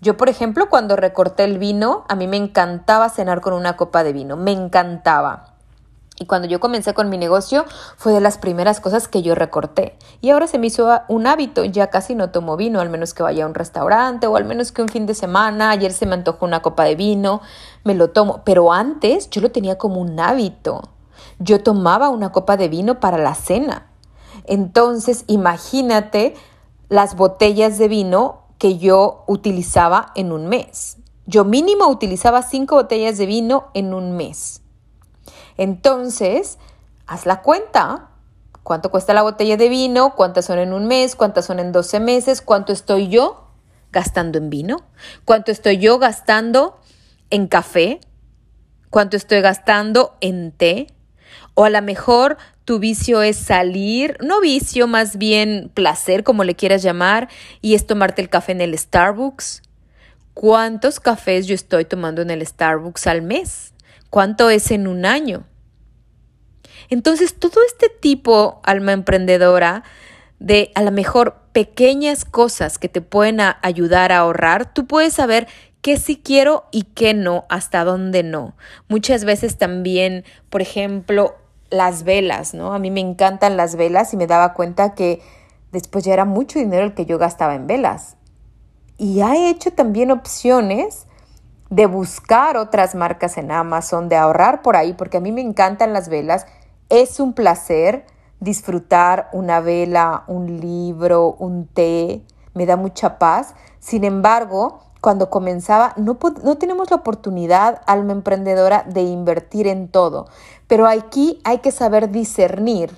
Yo, 0.01 0.15
por 0.15 0.29
ejemplo, 0.29 0.69
cuando 0.69 0.95
recorté 0.95 1.43
el 1.43 1.57
vino, 1.57 2.05
a 2.07 2.15
mí 2.15 2.25
me 2.27 2.37
encantaba 2.37 3.09
cenar 3.09 3.41
con 3.41 3.53
una 3.53 3.75
copa 3.75 4.03
de 4.03 4.13
vino, 4.13 4.37
me 4.37 4.51
encantaba. 4.51 5.55
Y 6.19 6.25
cuando 6.25 6.49
yo 6.49 6.59
comencé 6.59 6.93
con 6.93 7.09
mi 7.09 7.17
negocio 7.17 7.65
fue 7.95 8.11
de 8.11 8.19
las 8.19 8.37
primeras 8.37 8.81
cosas 8.81 9.07
que 9.07 9.21
yo 9.21 9.35
recorté. 9.35 9.97
Y 10.19 10.29
ahora 10.29 10.47
se 10.47 10.59
me 10.59 10.67
hizo 10.67 10.89
un 11.07 11.27
hábito, 11.27 11.63
ya 11.63 11.87
casi 11.87 12.13
no 12.13 12.29
tomo 12.29 12.57
vino, 12.57 12.81
al 12.81 12.89
menos 12.89 13.13
que 13.13 13.23
vaya 13.23 13.45
a 13.45 13.47
un 13.47 13.53
restaurante 13.53 14.27
o 14.27 14.35
al 14.35 14.43
menos 14.43 14.73
que 14.73 14.81
un 14.81 14.89
fin 14.89 15.05
de 15.05 15.13
semana, 15.13 15.69
ayer 15.69 15.93
se 15.93 16.05
me 16.05 16.15
antojó 16.15 16.45
una 16.45 16.61
copa 16.61 16.83
de 16.83 16.95
vino, 16.95 17.41
me 17.85 17.95
lo 17.95 18.09
tomo. 18.09 18.41
Pero 18.43 18.73
antes 18.73 19.29
yo 19.29 19.39
lo 19.41 19.51
tenía 19.51 19.77
como 19.77 20.01
un 20.01 20.19
hábito. 20.19 20.89
Yo 21.39 21.63
tomaba 21.63 22.09
una 22.09 22.33
copa 22.33 22.57
de 22.57 22.67
vino 22.67 22.99
para 22.99 23.17
la 23.17 23.33
cena. 23.33 23.87
Entonces, 24.43 25.23
imagínate 25.27 26.35
las 26.89 27.15
botellas 27.15 27.77
de 27.77 27.87
vino 27.87 28.48
que 28.59 28.77
yo 28.77 29.23
utilizaba 29.25 30.11
en 30.15 30.31
un 30.31 30.45
mes. 30.47 30.97
Yo 31.25 31.45
mínimo 31.45 31.87
utilizaba 31.87 32.43
cinco 32.43 32.75
botellas 32.75 33.17
de 33.17 33.25
vino 33.25 33.71
en 33.73 33.93
un 33.93 34.15
mes. 34.15 34.61
Entonces, 35.57 36.59
haz 37.07 37.25
la 37.25 37.41
cuenta. 37.41 38.09
¿Cuánto 38.63 38.91
cuesta 38.91 39.13
la 39.13 39.23
botella 39.23 39.57
de 39.57 39.69
vino? 39.69 40.13
¿Cuántas 40.15 40.45
son 40.45 40.59
en 40.59 40.73
un 40.73 40.85
mes? 40.85 41.15
¿Cuántas 41.15 41.45
son 41.45 41.59
en 41.59 41.71
12 41.71 41.99
meses? 41.99 42.41
¿Cuánto 42.41 42.71
estoy 42.73 43.07
yo 43.07 43.47
gastando 43.91 44.37
en 44.37 44.49
vino? 44.49 44.81
¿Cuánto 45.25 45.51
estoy 45.51 45.77
yo 45.77 45.97
gastando 45.97 46.77
en 47.29 47.47
café? 47.47 48.01
¿Cuánto 48.89 49.17
estoy 49.17 49.41
gastando 49.41 50.15
en 50.19 50.51
té? 50.51 50.87
O 51.59 51.65
a 51.65 51.69
lo 51.69 51.81
mejor 51.81 52.37
tu 52.63 52.79
vicio 52.79 53.21
es 53.21 53.35
salir, 53.35 54.15
no 54.21 54.39
vicio, 54.39 54.87
más 54.87 55.17
bien 55.17 55.69
placer, 55.73 56.23
como 56.23 56.45
le 56.45 56.55
quieras 56.55 56.83
llamar, 56.83 57.27
y 57.59 57.75
es 57.75 57.85
tomarte 57.85 58.21
el 58.21 58.29
café 58.29 58.53
en 58.53 58.61
el 58.61 58.77
Starbucks. 58.77 59.63
¿Cuántos 60.33 61.01
cafés 61.01 61.47
yo 61.47 61.55
estoy 61.55 61.83
tomando 61.83 62.21
en 62.21 62.29
el 62.29 62.47
Starbucks 62.47 63.07
al 63.07 63.23
mes? 63.23 63.73
¿Cuánto 64.09 64.49
es 64.49 64.71
en 64.71 64.87
un 64.87 65.05
año? 65.05 65.43
Entonces, 66.89 67.37
todo 67.37 67.59
este 67.67 67.89
tipo, 67.89 68.61
alma 68.63 68.93
emprendedora, 68.93 69.83
de 70.39 70.71
a 70.75 70.81
lo 70.81 70.91
mejor 70.91 71.41
pequeñas 71.51 72.23
cosas 72.23 72.77
que 72.77 72.87
te 72.87 73.01
pueden 73.01 73.41
ayudar 73.41 74.13
a 74.13 74.19
ahorrar, 74.19 74.73
tú 74.73 74.87
puedes 74.87 75.15
saber 75.15 75.49
qué 75.81 75.97
sí 75.97 76.21
quiero 76.23 76.67
y 76.71 76.83
qué 76.83 77.13
no, 77.13 77.45
hasta 77.49 77.83
dónde 77.83 78.23
no. 78.23 78.55
Muchas 78.87 79.25
veces 79.25 79.57
también, 79.57 80.23
por 80.49 80.61
ejemplo, 80.61 81.35
las 81.69 82.03
velas, 82.03 82.53
¿no? 82.53 82.73
A 82.73 82.79
mí 82.79 82.91
me 82.91 82.99
encantan 82.99 83.57
las 83.57 83.75
velas 83.75 84.13
y 84.13 84.17
me 84.17 84.27
daba 84.27 84.53
cuenta 84.53 84.95
que 84.95 85.21
después 85.71 86.03
ya 86.03 86.13
era 86.13 86.25
mucho 86.25 86.59
dinero 86.59 86.85
el 86.85 86.93
que 86.93 87.05
yo 87.05 87.17
gastaba 87.17 87.55
en 87.55 87.67
velas. 87.67 88.15
Y 88.97 89.21
he 89.21 89.49
hecho 89.49 89.71
también 89.71 90.11
opciones 90.11 91.05
de 91.69 91.85
buscar 91.85 92.57
otras 92.57 92.95
marcas 92.95 93.37
en 93.37 93.51
Amazon, 93.51 94.09
de 94.09 94.17
ahorrar 94.17 94.61
por 94.61 94.75
ahí, 94.75 94.93
porque 94.93 95.17
a 95.17 95.21
mí 95.21 95.31
me 95.31 95.41
encantan 95.41 95.93
las 95.93 96.09
velas. 96.09 96.47
Es 96.89 97.19
un 97.19 97.33
placer 97.33 98.05
disfrutar 98.39 99.29
una 99.31 99.59
vela, 99.59 100.23
un 100.27 100.59
libro, 100.59 101.35
un 101.39 101.67
té, 101.67 102.23
me 102.53 102.65
da 102.65 102.75
mucha 102.75 103.19
paz. 103.19 103.53
Sin 103.79 104.03
embargo, 104.03 104.79
cuando 105.01 105.29
comenzaba, 105.29 105.93
no, 105.95 106.17
no 106.43 106.57
tenemos 106.57 106.89
la 106.89 106.97
oportunidad, 106.97 107.81
alma 107.85 108.11
emprendedora, 108.11 108.83
de 108.87 109.01
invertir 109.03 109.67
en 109.67 109.87
todo. 109.87 110.27
Pero 110.69 110.87
aquí 110.87 111.41
hay 111.43 111.57
que 111.57 111.71
saber 111.71 112.11
discernir 112.11 112.95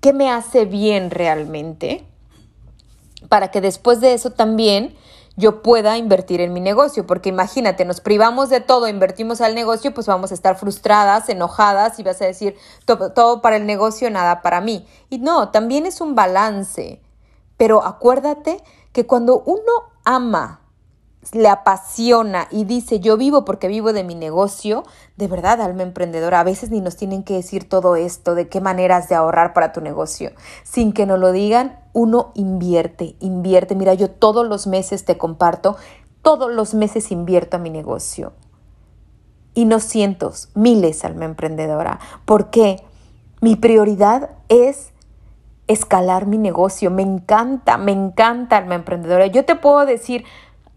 qué 0.00 0.14
me 0.14 0.30
hace 0.30 0.64
bien 0.64 1.10
realmente 1.10 2.06
para 3.28 3.50
que 3.50 3.60
después 3.60 4.00
de 4.00 4.14
eso 4.14 4.30
también 4.30 4.96
yo 5.36 5.60
pueda 5.60 5.98
invertir 5.98 6.40
en 6.40 6.54
mi 6.54 6.60
negocio, 6.60 7.06
porque 7.06 7.28
imagínate, 7.28 7.84
nos 7.84 8.00
privamos 8.00 8.48
de 8.48 8.62
todo, 8.62 8.88
invertimos 8.88 9.42
al 9.42 9.54
negocio, 9.54 9.92
pues 9.92 10.06
vamos 10.06 10.30
a 10.30 10.34
estar 10.34 10.56
frustradas, 10.56 11.28
enojadas 11.28 11.98
y 11.98 12.02
vas 12.02 12.22
a 12.22 12.24
decir 12.24 12.56
todo, 12.86 13.12
todo, 13.12 13.42
para 13.42 13.56
el 13.56 13.66
negocio, 13.66 14.10
nada 14.10 14.40
para 14.40 14.62
mí. 14.62 14.86
Y 15.10 15.18
no, 15.18 15.50
también 15.50 15.84
es 15.84 16.00
un 16.00 16.14
balance, 16.14 17.02
pero 17.58 17.84
acuérdate 17.84 18.62
que 18.92 19.06
cuando 19.06 19.42
uno 19.44 19.92
ama 20.04 20.62
le 21.32 21.48
apasiona 21.48 22.48
y 22.50 22.64
dice 22.64 23.00
yo 23.00 23.16
vivo 23.16 23.44
porque 23.44 23.68
vivo 23.68 23.92
de 23.92 24.04
mi 24.04 24.14
negocio, 24.14 24.84
de 25.16 25.28
verdad, 25.28 25.60
alma 25.60 25.82
emprendedora, 25.82 26.40
a 26.40 26.44
veces 26.44 26.70
ni 26.70 26.80
nos 26.80 26.96
tienen 26.96 27.22
que 27.22 27.34
decir 27.34 27.68
todo 27.68 27.96
esto, 27.96 28.34
de 28.34 28.48
qué 28.48 28.60
maneras 28.60 29.08
de 29.08 29.14
ahorrar 29.14 29.52
para 29.52 29.72
tu 29.72 29.80
negocio. 29.80 30.32
Sin 30.62 30.92
que 30.92 31.06
nos 31.06 31.18
lo 31.18 31.32
digan, 31.32 31.80
uno 31.92 32.32
invierte, 32.34 33.16
invierte. 33.20 33.74
Mira, 33.74 33.94
yo 33.94 34.10
todos 34.10 34.46
los 34.46 34.66
meses 34.66 35.04
te 35.04 35.16
comparto, 35.16 35.76
todos 36.22 36.52
los 36.52 36.74
meses 36.74 37.10
invierto 37.10 37.56
a 37.56 37.60
mi 37.60 37.70
negocio. 37.70 38.32
Y 39.54 39.64
no 39.64 39.80
cientos, 39.80 40.50
miles, 40.54 41.04
alma 41.04 41.24
emprendedora. 41.24 41.98
¿Por 42.26 42.50
qué? 42.50 42.82
Mi 43.40 43.56
prioridad 43.56 44.30
es 44.48 44.92
escalar 45.66 46.26
mi 46.26 46.38
negocio. 46.38 46.90
Me 46.90 47.02
encanta, 47.02 47.78
me 47.78 47.92
encanta, 47.92 48.56
alma 48.56 48.74
emprendedora. 48.74 49.26
Yo 49.26 49.44
te 49.44 49.56
puedo 49.56 49.86
decir, 49.86 50.24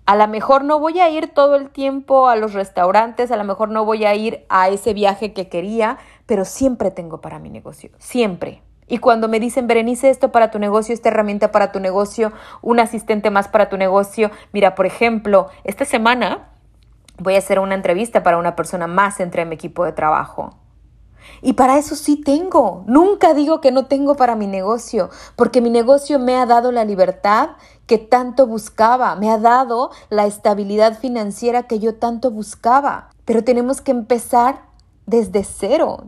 a 0.09 0.15
lo 0.15 0.27
mejor 0.27 0.63
no 0.63 0.79
voy 0.79 0.99
a 0.99 1.09
ir 1.11 1.27
todo 1.27 1.55
el 1.55 1.69
tiempo 1.69 2.29
a 2.29 2.35
los 2.35 2.53
restaurantes, 2.53 3.29
a 3.29 3.37
lo 3.37 3.43
mejor 3.43 3.69
no 3.69 3.85
voy 3.85 4.05
a 4.05 4.15
ir 4.15 4.43
a 4.49 4.67
ese 4.67 4.95
viaje 4.95 5.33
que 5.33 5.49
quería, 5.49 5.99
pero 6.25 6.45
siempre 6.45 6.89
tengo 6.89 7.21
para 7.21 7.37
mi 7.37 7.51
negocio, 7.51 7.91
siempre. 7.99 8.63
Y 8.87 8.97
cuando 8.97 9.27
me 9.27 9.39
dicen, 9.39 9.67
Berenice, 9.67 10.09
esto 10.09 10.31
para 10.31 10.49
tu 10.49 10.57
negocio, 10.57 10.95
esta 10.95 11.09
herramienta 11.09 11.51
para 11.51 11.71
tu 11.71 11.79
negocio, 11.79 12.33
un 12.63 12.79
asistente 12.79 13.29
más 13.29 13.49
para 13.49 13.69
tu 13.69 13.77
negocio, 13.77 14.31
mira, 14.51 14.73
por 14.73 14.87
ejemplo, 14.87 15.49
esta 15.63 15.85
semana 15.85 16.49
voy 17.19 17.35
a 17.35 17.37
hacer 17.37 17.59
una 17.59 17.75
entrevista 17.75 18.23
para 18.23 18.39
una 18.39 18.55
persona 18.55 18.87
más 18.87 19.19
entre 19.19 19.45
mi 19.45 19.53
equipo 19.53 19.85
de 19.85 19.91
trabajo. 19.91 20.55
Y 21.41 21.53
para 21.53 21.77
eso 21.77 21.95
sí 21.95 22.15
tengo. 22.15 22.83
Nunca 22.87 23.33
digo 23.33 23.61
que 23.61 23.71
no 23.71 23.85
tengo 23.85 24.15
para 24.15 24.35
mi 24.35 24.47
negocio, 24.47 25.09
porque 25.35 25.61
mi 25.61 25.69
negocio 25.69 26.19
me 26.19 26.35
ha 26.35 26.45
dado 26.45 26.71
la 26.71 26.85
libertad 26.85 27.51
que 27.85 27.97
tanto 27.97 28.45
buscaba, 28.45 29.15
me 29.15 29.31
ha 29.31 29.37
dado 29.37 29.89
la 30.09 30.27
estabilidad 30.27 30.99
financiera 30.99 31.63
que 31.63 31.79
yo 31.79 31.95
tanto 31.95 32.31
buscaba. 32.31 33.09
Pero 33.25 33.43
tenemos 33.43 33.81
que 33.81 33.91
empezar 33.91 34.63
desde 35.05 35.43
cero, 35.43 36.03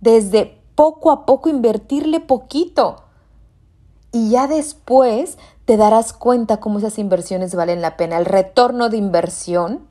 desde 0.00 0.60
poco 0.74 1.10
a 1.10 1.26
poco 1.26 1.48
invertirle 1.48 2.20
poquito. 2.20 3.04
Y 4.12 4.30
ya 4.30 4.46
después 4.46 5.38
te 5.64 5.76
darás 5.76 6.12
cuenta 6.12 6.58
cómo 6.58 6.78
esas 6.78 6.98
inversiones 6.98 7.54
valen 7.54 7.82
la 7.82 7.96
pena. 7.96 8.18
El 8.18 8.24
retorno 8.24 8.88
de 8.88 8.96
inversión 8.96 9.88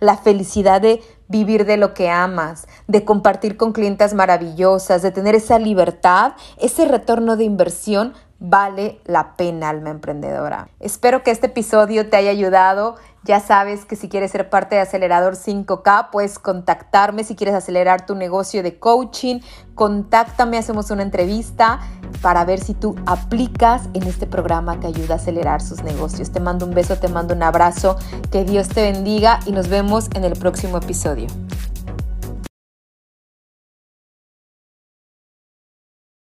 la 0.00 0.16
felicidad 0.16 0.80
de 0.80 1.02
vivir 1.28 1.64
de 1.64 1.76
lo 1.76 1.94
que 1.94 2.10
amas, 2.10 2.66
de 2.86 3.04
compartir 3.04 3.56
con 3.56 3.72
clientas 3.72 4.14
maravillosas, 4.14 5.02
de 5.02 5.10
tener 5.10 5.34
esa 5.34 5.58
libertad, 5.58 6.34
ese 6.58 6.86
retorno 6.86 7.36
de 7.36 7.44
inversión 7.44 8.14
vale 8.38 9.00
la 9.04 9.36
pena, 9.36 9.70
alma 9.70 9.90
emprendedora. 9.90 10.68
Espero 10.80 11.22
que 11.22 11.30
este 11.30 11.46
episodio 11.46 12.10
te 12.10 12.16
haya 12.16 12.30
ayudado. 12.30 12.96
Ya 13.24 13.40
sabes 13.40 13.86
que 13.86 13.96
si 13.96 14.10
quieres 14.10 14.32
ser 14.32 14.50
parte 14.50 14.74
de 14.74 14.82
Acelerador 14.82 15.34
5K, 15.34 16.10
puedes 16.10 16.38
contactarme. 16.38 17.24
Si 17.24 17.34
quieres 17.34 17.54
acelerar 17.54 18.04
tu 18.04 18.14
negocio 18.14 18.62
de 18.62 18.78
coaching, 18.78 19.40
contáctame, 19.74 20.58
hacemos 20.58 20.90
una 20.90 21.02
entrevista 21.02 21.80
para 22.20 22.44
ver 22.44 22.60
si 22.60 22.74
tú 22.74 22.96
aplicas 23.06 23.88
en 23.94 24.02
este 24.02 24.26
programa 24.26 24.78
que 24.78 24.88
ayuda 24.88 25.14
a 25.14 25.16
acelerar 25.16 25.62
sus 25.62 25.82
negocios. 25.82 26.32
Te 26.32 26.40
mando 26.40 26.66
un 26.66 26.74
beso, 26.74 26.96
te 26.98 27.08
mando 27.08 27.34
un 27.34 27.42
abrazo, 27.42 27.96
que 28.30 28.44
Dios 28.44 28.68
te 28.68 28.92
bendiga 28.92 29.40
y 29.46 29.52
nos 29.52 29.68
vemos 29.68 30.10
en 30.14 30.24
el 30.24 30.34
próximo 30.34 30.76
episodio. 30.76 31.28